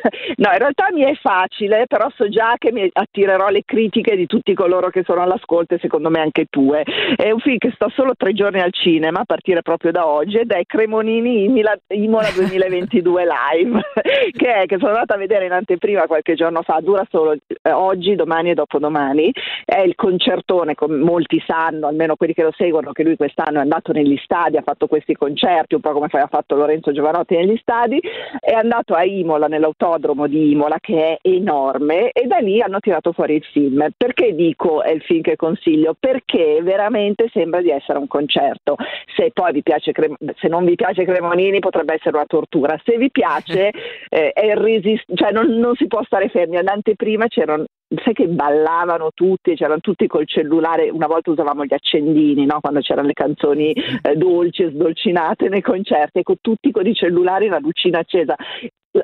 [0.36, 4.26] No, in realtà mi è facile, però so già che mi attirerò le critiche di
[4.26, 6.82] tutti coloro che sono all'ascolto e secondo me anche tue.
[7.16, 10.38] È un film che sta solo tre giorni al cinema, a partire proprio da oggi,
[10.38, 13.24] ed è Cremonini Imola, Imola 2022
[13.54, 13.80] Live,
[14.36, 17.70] che, è, che sono andata a vedere in anteprima qualche giorno fa, dura solo eh,
[17.70, 19.32] oggi, domani e dopodomani.
[19.64, 23.62] È il concertone, come molti sanno, almeno quelli che lo seguono, che lui quest'anno è
[23.62, 27.56] andato negli stadi, ha fatto questi concerti, un po' come ha fatto Lorenzo Giovanotti negli
[27.56, 28.00] stadi,
[28.40, 32.80] è andato a Imola nell'autobus l'autodromo di Imola che è enorme e da lì hanno
[32.80, 33.86] tirato fuori il film.
[33.96, 35.94] Perché dico è il film che consiglio?
[35.98, 38.76] Perché veramente sembra di essere un concerto.
[39.16, 39.92] Se poi vi piace
[40.36, 42.78] se non vi piace Cremonini potrebbe essere una tortura.
[42.84, 43.70] Se vi piace
[44.08, 46.56] eh, è irresist- cioè non, non si può stare fermi.
[46.56, 47.64] All'anteprima c'erano
[48.02, 52.58] sai che ballavano tutti, c'erano tutti col cellulare, una volta usavamo gli accendini, no?
[52.60, 57.46] quando c'erano le canzoni eh, dolci e sdolcinate nei concerti, ecco tutti con i cellulari,
[57.46, 58.34] la lucina accesa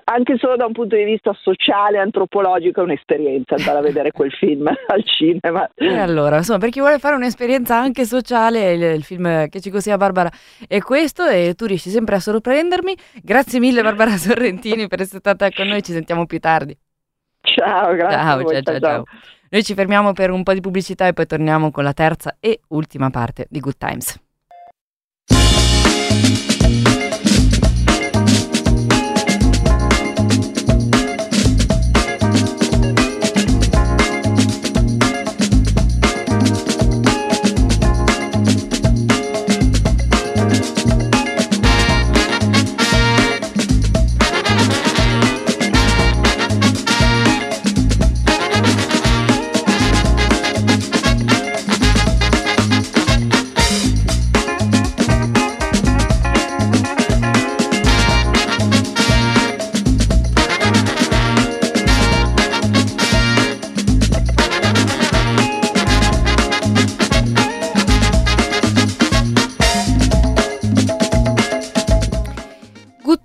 [0.05, 4.31] anche solo da un punto di vista sociale, antropologico, è un'esperienza andare a vedere quel
[4.33, 5.69] film al cinema.
[5.75, 9.71] E allora, insomma, per chi vuole fare un'esperienza anche sociale, il, il film che ci
[9.71, 10.31] consiglia Barbara
[10.67, 12.95] è questo e tu riesci sempre a sorprendermi.
[13.23, 16.77] Grazie mille Barbara Sorrentini per essere stata con noi, ci sentiamo più tardi.
[17.43, 18.19] Ciao, grazie.
[18.19, 19.05] Ciao, ciao, ciao, ciao.
[19.53, 22.61] Noi ci fermiamo per un po' di pubblicità e poi torniamo con la terza e
[22.69, 24.21] ultima parte di Good Times.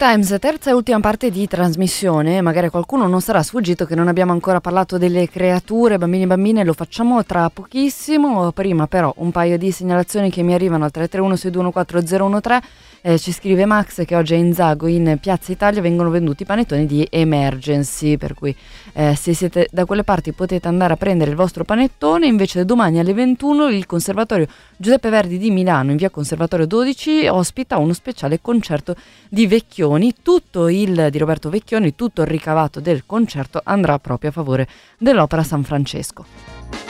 [0.08, 4.34] Times, terza e ultima parte di trasmissione, magari qualcuno non sarà sfuggito che non abbiamo
[4.34, 9.58] ancora parlato delle creature, bambini e bambine, lo facciamo tra pochissimo, prima però un paio
[9.58, 12.62] di segnalazioni che mi arrivano al 331 6214013
[13.06, 16.88] eh, ci scrive Max che oggi a Inzago in Piazza Italia vengono venduti i panettoni
[16.88, 18.56] di Emergency, per cui
[18.94, 22.98] eh, se siete da quelle parti potete andare a prendere il vostro panettone, invece domani
[22.98, 28.42] alle 21 il Conservatorio Giuseppe Verdi di Milano in via Conservatorio 12 ospita uno speciale
[28.42, 28.96] concerto
[29.30, 34.34] di Vecchioni, tutto il di Roberto Vecchioni, tutto il ricavato del concerto andrà proprio a
[34.34, 36.85] favore dell'Opera San Francesco.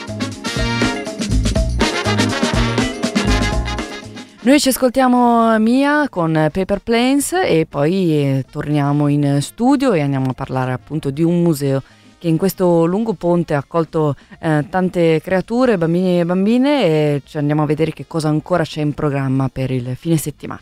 [4.46, 10.30] Noi ci ascoltiamo Mia con Paper Planes e poi eh, torniamo in studio e andiamo
[10.30, 11.82] a parlare appunto di un museo
[12.20, 17.40] che in questo lungo ponte ha accolto eh, tante creature, bambini e bambine e ci
[17.40, 20.62] andiamo a vedere che cosa ancora c'è in programma per il fine settimana.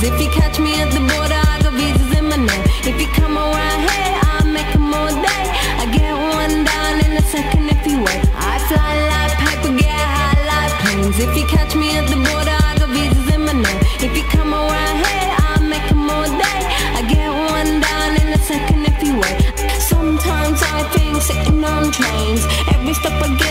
[0.00, 2.64] If you catch me at the border, I got visas in my name.
[2.86, 5.44] If you come around here, I'll make them all day.
[5.82, 8.22] I get one down in a second if you wait.
[8.38, 11.18] I fly like paper, get high like planes.
[11.18, 13.80] If you catch me at the border, I got visas in my name.
[13.98, 16.60] If you come around here, I'll make them all day.
[16.94, 19.38] I get one down in a second if you wait.
[19.82, 22.46] Sometimes I think sitting on trains.
[22.70, 23.47] Every step I get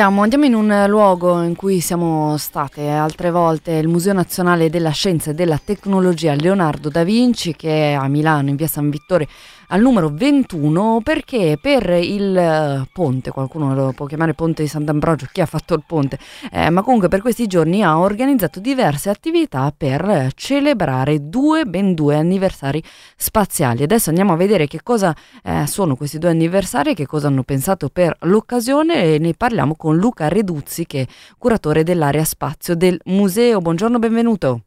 [0.00, 4.92] andiamo, andiamo in un luogo in cui siamo state altre volte, il Museo Nazionale della
[4.92, 9.28] Scienza e della Tecnologia Leonardo da Vinci, che è a Milano, in via San Vittore,
[9.70, 15.28] al numero 21, perché per il eh, ponte, qualcuno lo può chiamare ponte di Sant'Ambrogio,
[15.32, 16.18] chi ha fatto il ponte,
[16.50, 22.16] eh, ma comunque per questi giorni ha organizzato diverse attività per celebrare due, ben due
[22.16, 22.82] anniversari
[23.16, 23.82] spaziali.
[23.82, 27.88] Adesso andiamo a vedere che cosa eh, sono questi due anniversari, che cosa hanno pensato
[27.88, 31.06] per l'occasione e ne parliamo con Luca Reduzzi che è
[31.38, 33.60] curatore dell'area spazio del museo.
[33.60, 34.62] Buongiorno, benvenuto.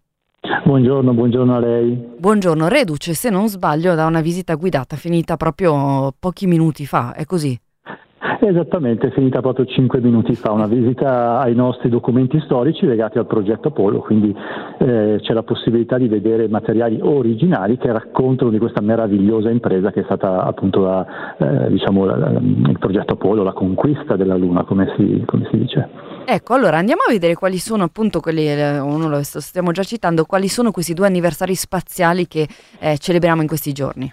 [0.65, 2.15] Buongiorno, buongiorno a lei.
[2.17, 7.25] Buongiorno, reduce se non sbaglio da una visita guidata finita proprio pochi minuti fa, è
[7.25, 7.57] così?
[8.45, 13.25] Esattamente, è finita proprio cinque minuti fa una visita ai nostri documenti storici legati al
[13.25, 14.35] progetto Apollo, quindi
[14.79, 20.01] eh, c'è la possibilità di vedere materiali originali che raccontano di questa meravigliosa impresa che
[20.01, 24.93] è stata appunto la, eh, diciamo, la, il progetto Apollo, la conquista della Luna, come
[24.97, 25.89] si, come si dice.
[26.25, 30.25] Ecco, allora andiamo a vedere quali sono appunto quelli, eh, uno lo stiamo già citando,
[30.25, 32.45] quali sono questi due anniversari spaziali che
[32.79, 34.11] eh, celebriamo in questi giorni.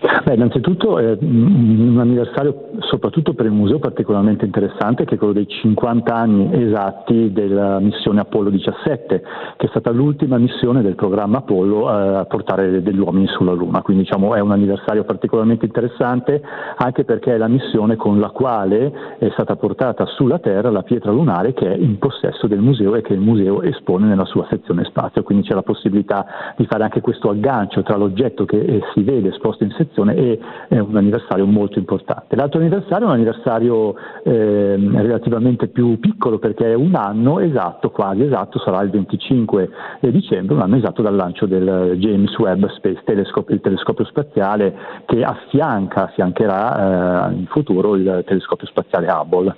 [0.00, 5.48] Beh, innanzitutto è un anniversario soprattutto per il museo particolarmente interessante che è quello dei
[5.48, 9.22] 50 anni esatti della missione Apollo 17,
[9.56, 13.82] che è stata l'ultima missione del programma Apollo eh, a portare degli uomini sulla Luna.
[13.82, 16.40] Quindi diciamo è un anniversario particolarmente interessante
[16.76, 21.10] anche perché è la missione con la quale è stata portata sulla Terra la pietra
[21.10, 24.84] lunare che è in possesso del museo e che il museo espone nella sua sezione
[24.84, 25.24] spazio.
[25.24, 29.30] Quindi c'è la possibilità di fare anche questo aggancio tra l'oggetto che eh, si vede
[29.30, 32.36] esposto in sezione e è un anniversario molto importante.
[32.36, 38.22] L'altro anniversario è un anniversario eh, relativamente più piccolo perché è un anno esatto, quasi
[38.22, 39.70] esatto, sarà il 25
[40.00, 44.74] dicembre, un anno esatto dal lancio del James Webb Space Telescope, il telescopio spaziale
[45.06, 49.56] che affianca, affiancherà eh, in futuro il telescopio spaziale Hubble.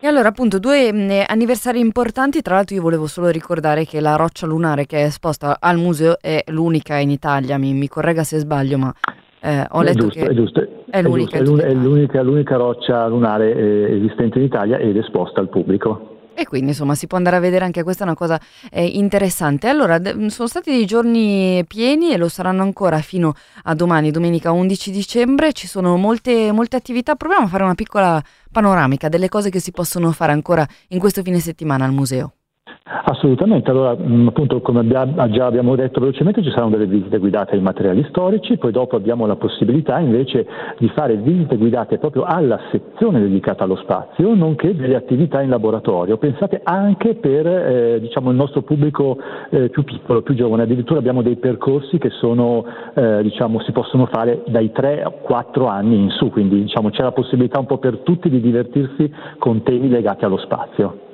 [0.00, 4.14] E allora appunto due mh, anniversari importanti, tra l'altro io volevo solo ricordare che la
[4.14, 8.38] roccia lunare che è esposta al museo è l'unica in Italia, mi, mi corregga se
[8.38, 8.94] sbaglio, ma
[9.40, 13.06] eh, ho letto giusto, che è, giusto, è l'unica, è, giusto, è l'unica, l'unica, roccia
[13.06, 16.16] lunare eh, esistente in Italia ed esposta al pubblico.
[16.34, 19.66] E quindi insomma si può andare a vedere anche questa è una cosa eh, interessante.
[19.66, 23.34] Allora, d- sono stati dei giorni pieni e lo saranno ancora fino
[23.64, 25.52] a domani, domenica 11 dicembre.
[25.52, 27.16] Ci sono molte, molte attività.
[27.16, 28.22] Proviamo a fare una piccola
[28.52, 32.34] panoramica delle cose che si possono fare ancora in questo fine settimana al museo.
[32.90, 37.60] Assolutamente, allora appunto come abbia, già abbiamo detto velocemente ci saranno delle visite guidate ai
[37.60, 40.46] materiali storici, poi dopo abbiamo la possibilità invece
[40.78, 46.16] di fare visite guidate proprio alla sezione dedicata allo spazio, nonché delle attività in laboratorio,
[46.16, 49.18] pensate anche per eh, diciamo, il nostro pubblico
[49.50, 52.64] eh, più piccolo, più giovane, addirittura abbiamo dei percorsi che sono,
[52.94, 57.02] eh, diciamo, si possono fare dai 3 a 4 anni in su, quindi diciamo, c'è
[57.02, 61.07] la possibilità un po' per tutti di divertirsi con temi legati allo spazio.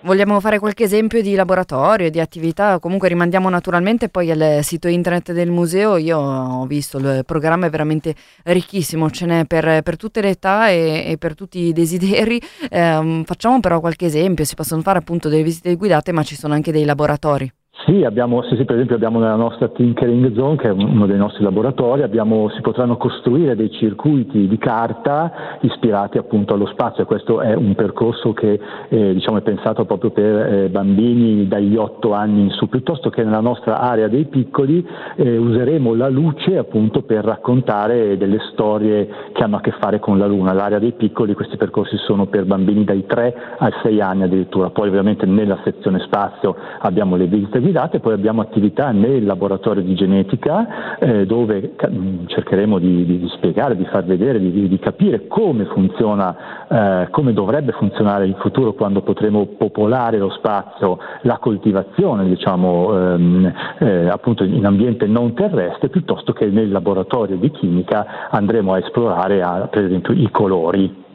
[0.00, 2.78] Vogliamo fare qualche esempio di laboratorio, di attività?
[2.78, 5.96] Comunque rimandiamo naturalmente poi al sito internet del museo.
[5.96, 10.68] Io ho visto il programma è veramente ricchissimo, ce n'è per, per tutte le età
[10.68, 12.40] e, e, per tutti i desideri.
[12.70, 16.54] Eh, facciamo però qualche esempio, si possono fare appunto delle visite guidate, ma ci sono
[16.54, 17.52] anche dei laboratori.
[17.84, 21.16] Sì, abbiamo, sì, sì, per esempio abbiamo nella nostra Tinkering Zone, che è uno dei
[21.16, 27.04] nostri laboratori, abbiamo, si potranno costruire dei circuiti di carta ispirati appunto allo spazio.
[27.04, 28.58] Questo è un percorso che
[28.88, 33.22] eh, diciamo, è pensato proprio per eh, bambini dagli 8 anni in su, piuttosto che
[33.22, 39.42] nella nostra area dei piccoli eh, useremo la luce appunto per raccontare delle storie che
[39.44, 40.52] hanno a che fare con la Luna.
[40.52, 44.88] L'area dei piccoli, questi percorsi sono per bambini dai 3 ai 6 anni addirittura, poi
[44.88, 50.96] ovviamente nella sezione spazio abbiamo le visite guidate poi abbiamo attività nel laboratorio di genetica
[50.98, 51.90] eh, dove ca-
[52.26, 57.72] cercheremo di, di, spiegare, di far vedere, di, di capire come funziona, eh, come dovrebbe
[57.72, 64.64] funzionare in futuro quando potremo popolare lo spazio, la coltivazione diciamo ehm, eh, appunto in
[64.64, 70.14] ambiente non terrestre piuttosto che nel laboratorio di chimica andremo a esplorare a, per esempio
[70.14, 71.06] i colori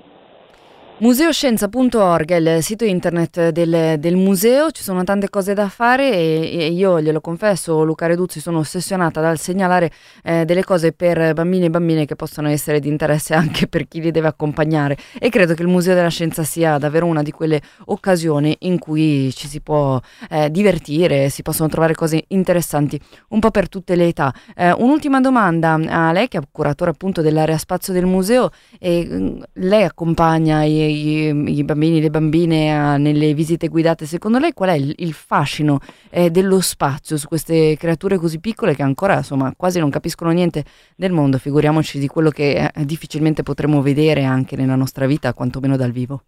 [0.96, 6.58] Museoscienza.org è il sito internet del, del, museo, ci sono tante cose da fare e,
[6.60, 9.92] e, io glielo confesso, Luca Reduzzi, sono ossessionata dal segnalare
[10.24, 14.02] eh, delle cose per bambini e bambine che possono essere di interesse anche per chi
[14.02, 17.60] li deve accompagnare e credo che il Museo della Scienza sia davvero una di quelle
[17.86, 23.50] occasioni in cui ci si può eh, divertire, si possono trovare cose interessanti un po'
[23.50, 24.32] per tutte le età.
[24.56, 29.84] Eh, un'ultima domanda a lei che è curatore appunto dell'area spazio del museo e lei
[29.84, 34.74] accompagna i i, i bambini, le bambine a- nelle visite guidate, secondo lei qual è
[34.74, 35.80] il, il fascino
[36.10, 40.64] eh, dello spazio su queste creature così piccole che ancora insomma quasi non capiscono niente
[40.96, 45.76] del mondo, figuriamoci di quello che eh, difficilmente potremo vedere anche nella nostra vita, quantomeno
[45.76, 46.24] dal vivo.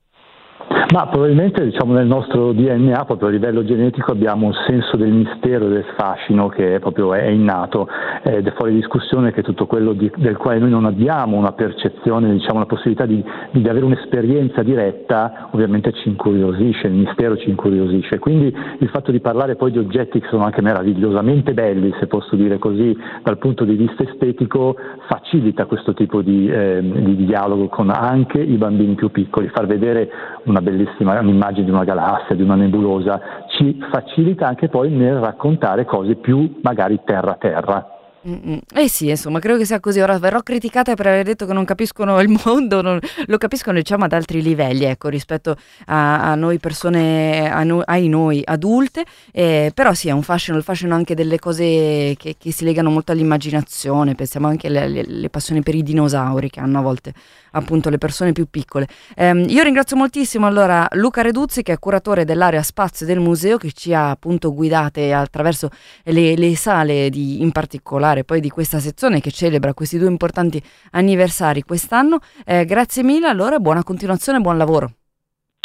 [0.92, 5.68] Ma probabilmente diciamo, nel nostro DNA, proprio a livello genetico, abbiamo un senso del mistero
[5.68, 7.88] del fascino che è proprio è innato
[8.22, 12.32] ed è fuori discussione che tutto quello di- del quale noi non abbiamo una percezione,
[12.32, 18.20] diciamo, una possibilità di, di avere un'esperienza diretta, ovviamente ci incuriosisce, il mistero ci incuriosisce.
[18.20, 22.36] Quindi il fatto di parlare poi di oggetti che sono anche meravigliosamente belli, se posso
[22.36, 24.76] dire così, dal punto di vista estetico,
[25.08, 30.10] facilita questo tipo di, eh, di dialogo con anche i bambini più piccoli, far vedere
[30.46, 33.20] una bellissima un'immagine di una galassia, di una nebulosa,
[33.50, 37.95] ci facilita anche poi nel raccontare cose più magari terra-terra.
[38.28, 38.60] Mm-mm.
[38.74, 40.00] Eh sì, insomma, credo che sia così.
[40.00, 44.06] Ora verrò criticata per aver detto che non capiscono il mondo, non- lo capiscono diciamo
[44.06, 45.56] ad altri livelli, ecco, rispetto
[45.86, 50.58] a, a noi persone, a no- ai noi adulte, eh, però sì, è un fascino,
[50.58, 55.02] il fascino anche delle cose che, che si legano molto all'immaginazione, pensiamo anche alle, alle-
[55.02, 57.14] alle passioni per i dinosauri che hanno a volte
[57.52, 58.88] appunto le persone più piccole.
[59.16, 63.72] Ehm, io ringrazio moltissimo allora Luca Reduzzi che è curatore dell'area spazio del museo che
[63.72, 65.70] ci ha appunto guidate attraverso
[66.04, 70.62] le, le sale di, in particolare poi di questa sezione che celebra questi due importanti
[70.92, 72.20] anniversari quest'anno.
[72.46, 75.05] Eh, grazie mille allora e buona continuazione, buon lavoro.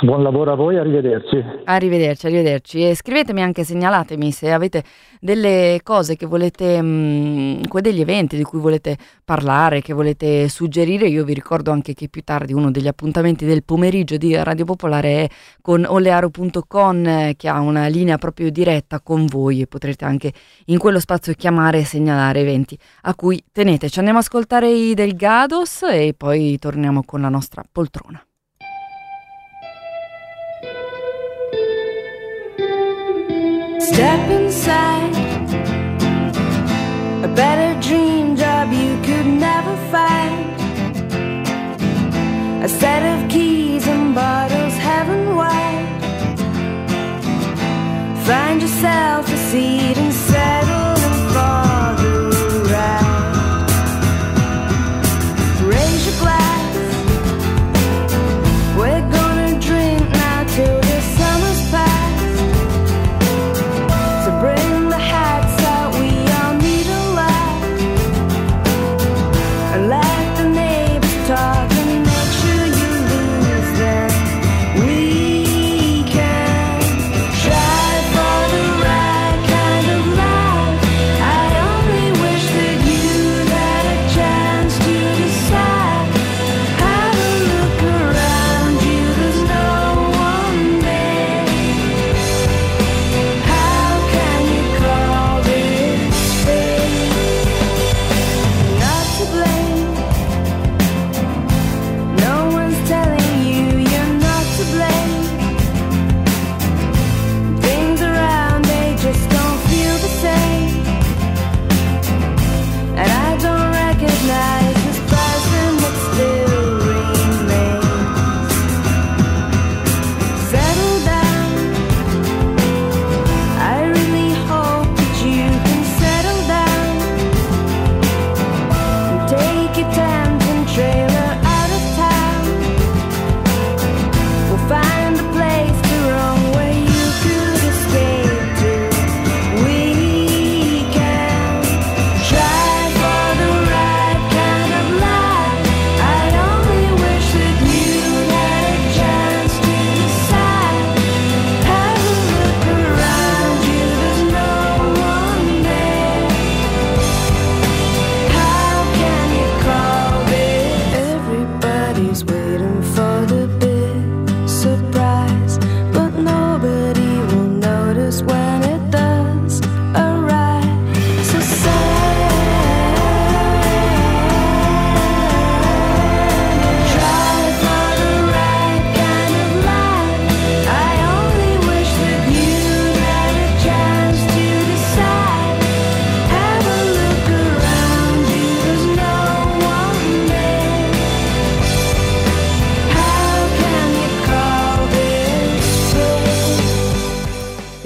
[0.02, 1.44] Buon lavoro a voi, arrivederci.
[1.64, 2.88] Arrivederci, arrivederci.
[2.88, 4.82] E scrivetemi anche, segnalatemi se avete
[5.20, 11.06] delle cose che volete, mh, que- degli eventi di cui volete parlare, che volete suggerire.
[11.06, 15.24] Io vi ricordo anche che più tardi uno degli appuntamenti del pomeriggio di Radio Popolare
[15.24, 15.28] è
[15.60, 20.32] con olearo.com eh, che ha una linea proprio diretta con voi e potrete anche
[20.66, 23.90] in quello spazio chiamare e segnalare eventi a cui tenete.
[23.90, 28.24] Ci andiamo ad ascoltare i Delgados e poi torniamo con la nostra poltrona.
[33.80, 35.14] Step inside
[37.24, 40.50] a better dream job you could never find.
[42.62, 46.02] A set of keys and bottles heaven wide.
[48.26, 50.79] Find yourself a seat and settle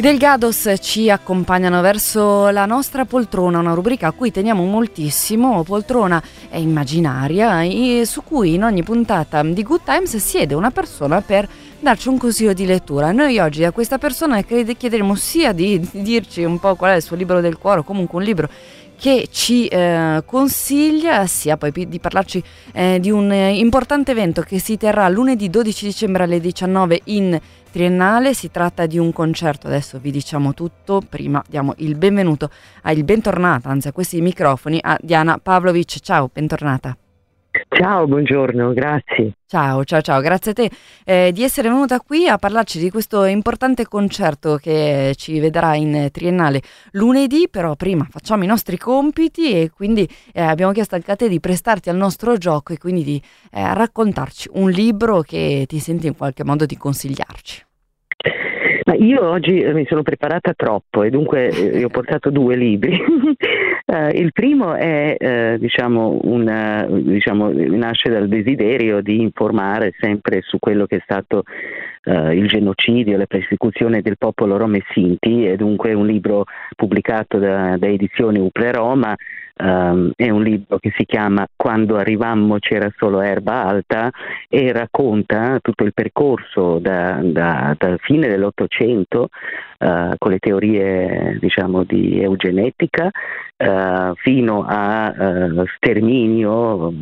[0.05, 6.59] Delgados ci accompagnano verso la nostra poltrona, una rubrica a cui teniamo moltissimo, poltrona è
[6.59, 11.49] immaginaria, e su cui in ogni puntata di Good Times siede una persona per
[11.81, 13.13] darci un consiglio di lettura.
[13.13, 17.03] Noi oggi a questa persona chiederemo sia di, di dirci un po' qual è il
[17.03, 18.51] suo libro del cuore, o comunque un libro
[18.97, 22.43] che ci eh, consiglia sia poi di parlarci
[22.73, 27.39] eh, di un eh, importante evento che si terrà lunedì 12 dicembre alle 19 in
[27.71, 28.35] Triennale.
[28.35, 32.51] Si tratta di un concerto, adesso vi diciamo tutto, prima diamo il benvenuto,
[32.85, 35.99] il bentornata, anzi a questi microfoni, a Diana Pavlovic.
[36.01, 36.97] Ciao, bentornata.
[37.75, 39.33] Ciao, buongiorno, grazie.
[39.47, 40.71] Ciao, ciao, ciao, grazie a te
[41.05, 46.09] eh, di essere venuta qui a parlarci di questo importante concerto che ci vedrà in
[46.13, 46.63] triennale
[46.93, 51.29] lunedì, però prima facciamo i nostri compiti e quindi eh, abbiamo chiesto anche a te
[51.29, 53.21] di prestarti al nostro gioco e quindi di
[53.51, 57.67] eh, raccontarci un libro che ti senti in qualche modo di consigliarci.
[58.85, 63.01] Ma io oggi eh, mi sono preparata troppo e dunque eh, ho portato due libri.
[63.87, 70.59] Uh, il primo è, uh, diciamo, una, diciamo, nasce dal desiderio di informare sempre su
[70.59, 71.45] quello che è stato
[72.05, 76.45] uh, il genocidio, la persecuzione del popolo Rom e Sinti, è dunque un libro
[76.77, 79.15] pubblicato da, da edizioni Upre Roma,
[79.57, 84.11] Um, è un libro che si chiama Quando arrivammo c'era solo erba alta
[84.49, 89.29] e racconta tutto il percorso da, da, dalla fine dell'Ottocento
[89.85, 93.11] uh, con le teorie diciamo, di eugenetica
[93.57, 96.93] uh, fino a uh, sterminio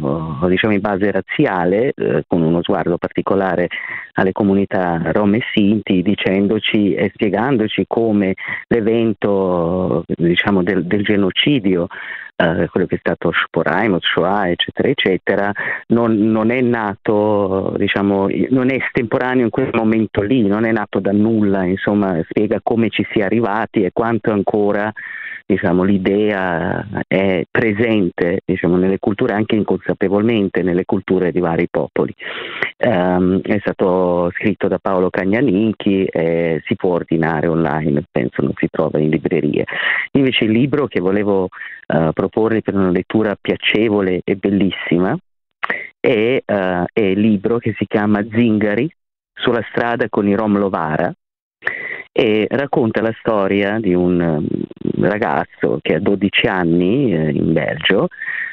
[0.49, 1.95] diciamo, in base razziale
[2.27, 3.69] con uno sguardo particolare
[4.15, 8.35] alle comunità rom e sinti dicendoci e spiegandoci come
[8.67, 11.87] l'evento diciamo, del, del genocidio
[12.35, 15.53] Uh, quello che è stato Shporaimot, Shoah, eccetera, eccetera,
[15.89, 20.99] non, non, è nato, diciamo, non è estemporaneo in quel momento lì, non è nato
[20.99, 24.93] da nulla, insomma, spiega come ci si è arrivati e quanto ancora
[25.47, 32.14] diciamo, l'idea è presente diciamo, nelle culture, anche inconsapevolmente nelle culture di vari popoli.
[32.78, 38.69] Um, è stato scritto da Paolo Cagnaninchi e si può ordinare online, penso non si
[38.70, 39.64] trova in librerie.
[40.12, 45.16] Invece il libro che volevo uh, proporre per una lettura piacevole e bellissima
[46.01, 48.93] è, uh, è il libro che si chiama Zingari
[49.32, 51.12] sulla strada con i Rom Lovara
[52.12, 58.09] e racconta la storia di un um, ragazzo che a 12 anni eh, in Belgio,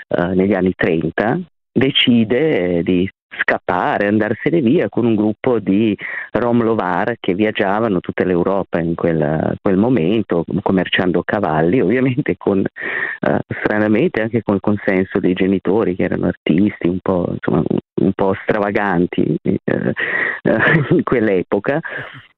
[0.08, 1.40] eh, negli anni 30,
[1.72, 3.10] decide eh, di
[3.42, 5.96] scappare, andarsene via con un gruppo di
[6.32, 13.40] Rom Lovar che viaggiavano tutta l'Europa in quel, quel momento, commerciando cavalli, ovviamente con, eh,
[13.62, 17.64] stranamente anche col consenso dei genitori che erano artisti un po', insomma,
[18.02, 19.94] un po stravaganti eh, eh,
[20.90, 21.80] in quell'epoca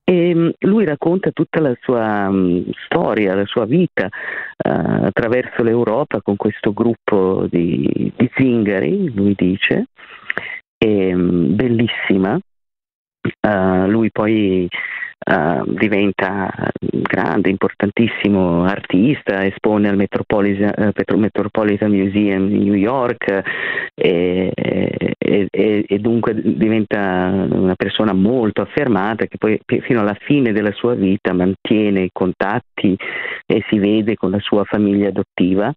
[0.03, 6.21] e mm, lui racconta tutta la sua um, storia, la sua vita uh, attraverso l'Europa
[6.21, 9.85] con questo gruppo di, di zingari, lui dice,
[10.77, 12.39] e, um, bellissima.
[13.47, 14.67] Uh, lui poi
[15.25, 23.43] uh, diventa grande, importantissimo artista, espone al Metropolitan, uh, Metropolitan Museum di New York
[23.93, 30.51] e, e, e, e, dunque diventa una persona molto affermata che poi fino alla fine
[30.51, 32.97] della sua vita mantiene i contatti
[33.45, 35.73] e si vede con la sua famiglia adottiva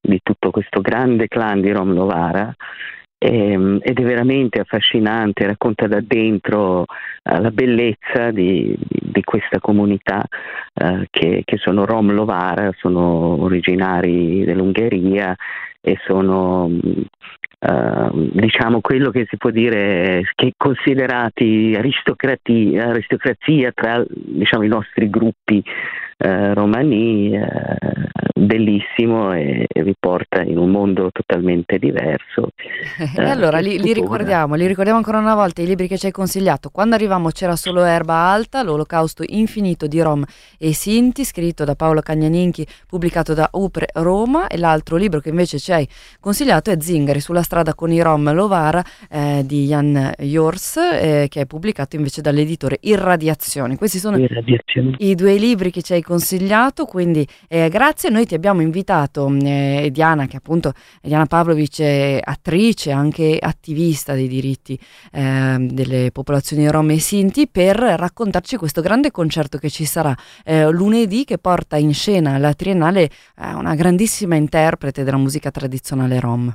[0.00, 2.54] di tutto questo grande clan di Rom Novara
[3.18, 6.86] ed è veramente affascinante, racconta da dentro uh,
[7.22, 10.22] la bellezza di, di questa comunità
[10.74, 15.34] uh, che, che, sono Rom Lovara, sono originari dell'Ungheria
[15.80, 24.68] e sono uh, diciamo quello che si può dire che considerati aristocrazia tra diciamo, i
[24.68, 25.64] nostri gruppi
[26.18, 27.76] eh, Romani, eh,
[28.38, 32.50] bellissimo e, e, vi porta in un mondo totalmente diverso.
[33.16, 36.12] e allora li, li, ricordiamo, li ricordiamo ancora una volta i libri che ci hai
[36.12, 36.70] consigliato.
[36.70, 40.24] Quando arrivavamo c'era solo Erba Alta, l'Olocausto infinito di Rom
[40.58, 45.58] e Sinti, scritto da Paolo Cagnaninchi, pubblicato da Upre Roma e l'altro libro che invece
[45.58, 45.86] ci hai
[46.20, 51.42] consigliato è Zingari sulla strada con i Rom Lovara eh, di Jan Jors eh, che
[51.42, 53.76] è pubblicato invece dall'editore Irradiazioni.
[53.76, 54.94] Questi sono Irradiazioni.
[54.98, 58.10] i due libri che ci hai consigliato, quindi eh, grazie.
[58.10, 60.72] Noi ti abbiamo invitato, eh, Diana, che appunto
[61.02, 64.78] Diana Pavlovic è attrice, anche attivista dei diritti
[65.10, 70.70] eh, delle popolazioni rom e sinti, per raccontarci questo grande concerto che ci sarà eh,
[70.70, 76.54] lunedì che porta in scena la Triennale una grandissima interprete della musica tradizionale rom.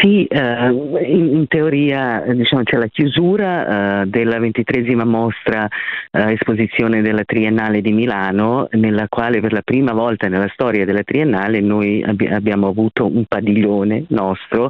[0.00, 5.66] Sì, eh, in, in teoria diciamo, c'è la chiusura eh, della ventitresima mostra
[6.10, 11.02] eh, esposizione della Triennale di Milano, nella quale per la prima volta nella storia della
[11.02, 14.68] Triennale noi abbi- abbiamo avuto un padiglione nostro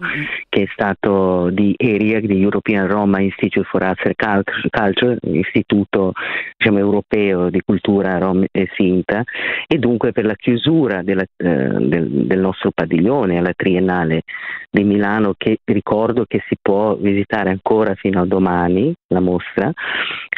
[0.48, 6.12] che è stato di ERIAC, di European Roma Institute for Arts and Culture, Culture, istituto
[6.56, 9.24] diciamo, europeo di cultura rom e sinta,
[9.66, 14.22] e dunque per la chiusura della, eh, del, del nostro padiglione alla Triennale
[14.70, 19.72] di Milano che ricordo che si può visitare ancora fino a domani la mostra,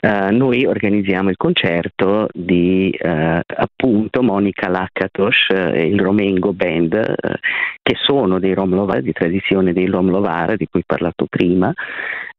[0.01, 7.39] eh, noi organizziamo il concerto di eh, appunto Monica Lakatos e il Romengo Band eh,
[7.83, 11.73] che sono dei Rom Lovar, di tradizione dei Rom Lovar di cui ho parlato prima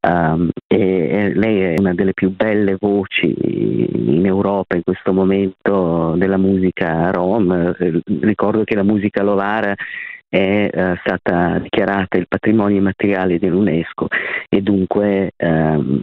[0.04, 6.38] Um, e, lei è una delle più belle voci in Europa in questo momento della
[6.38, 7.52] musica rom.
[7.78, 9.76] Eh, Ricordo che la musica lovara
[10.32, 14.08] è eh, stata dichiarata il patrimonio immateriale dell'UNESCO
[14.48, 16.02] e dunque ehm,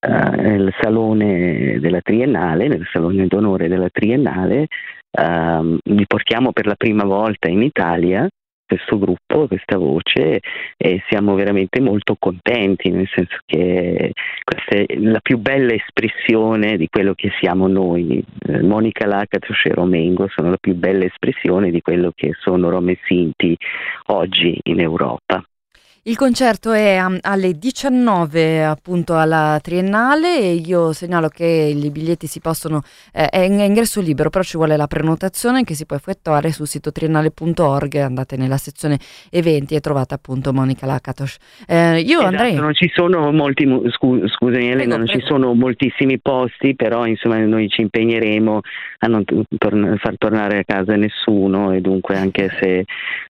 [0.00, 4.66] eh, nel salone della Triennale, nel salone d'onore della Triennale,
[5.10, 8.28] ehm, li portiamo per la prima volta in Italia
[8.70, 10.40] questo gruppo, questa voce
[10.76, 14.12] e siamo veramente molto contenti, nel senso che
[14.44, 18.24] questa è la più bella espressione di quello che siamo noi.
[18.46, 22.90] Eh, Monica Lacatos e Romengo sono la più bella espressione di quello che sono Rom
[22.90, 23.56] e Sinti
[24.06, 25.44] oggi in Europa.
[26.04, 32.26] Il concerto è um, alle 19 appunto alla Triennale e io segnalo che i biglietti
[32.26, 32.80] si possono,
[33.12, 36.52] eh, è in- è ingresso libero, però ci vuole la prenotazione che si può effettuare
[36.52, 38.98] sul sito triennale.org, andate nella sezione
[39.30, 41.36] eventi e trovate appunto Monica Lakatos.
[41.66, 42.54] Eh, io Esatto, andrei...
[42.54, 45.20] non ci sono molti, scu- scusami Elena, non prego.
[45.20, 48.60] ci sono moltissimi posti, però insomma noi ci impegneremo
[49.00, 52.84] a non t- torn- far tornare a casa nessuno e dunque anche se,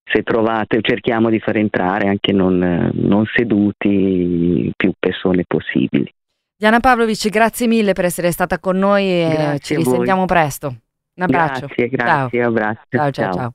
[0.05, 6.13] se trovate, cerchiamo di far entrare anche non, non seduti più persone possibili.
[6.57, 10.67] Diana Pavlovic, grazie mille per essere stata con noi e Grazie ci risentiamo presto.
[11.15, 11.67] Un abbraccio.
[11.67, 12.49] Grazie, grazie, Ciao.
[12.49, 12.87] abbraccio.
[12.89, 13.55] Ciao, ciao, ciao.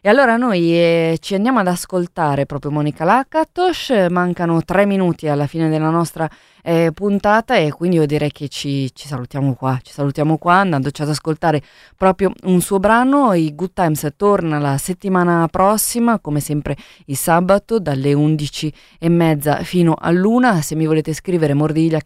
[0.00, 5.48] E allora noi eh, ci andiamo ad ascoltare proprio Monica Lakatos, mancano tre minuti alla
[5.48, 6.30] fine della nostra
[6.62, 11.02] eh, puntata e quindi io direi che ci, ci salutiamo qua, ci salutiamo qua andandoci
[11.02, 11.62] ad ascoltare
[11.96, 16.76] proprio un suo brano, i Good Times torna la settimana prossima, come sempre
[17.06, 22.00] il sabato dalle 11 e mezza fino all'una, se mi volete scrivere mordiglia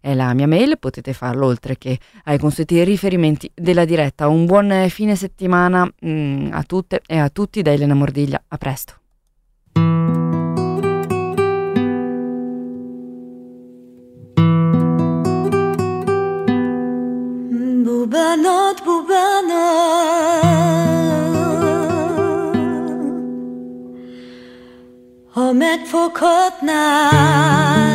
[0.00, 4.28] è la mia mail, potete farlo oltre che ai consueti riferimenti della diretta.
[4.28, 8.42] Un buon eh, fine settimana mm, a tutte e a tutti da Elena Mordiglia.
[8.48, 8.94] A presto.
[17.84, 20.02] Bubanot, bubanot
[25.34, 27.91] Ha De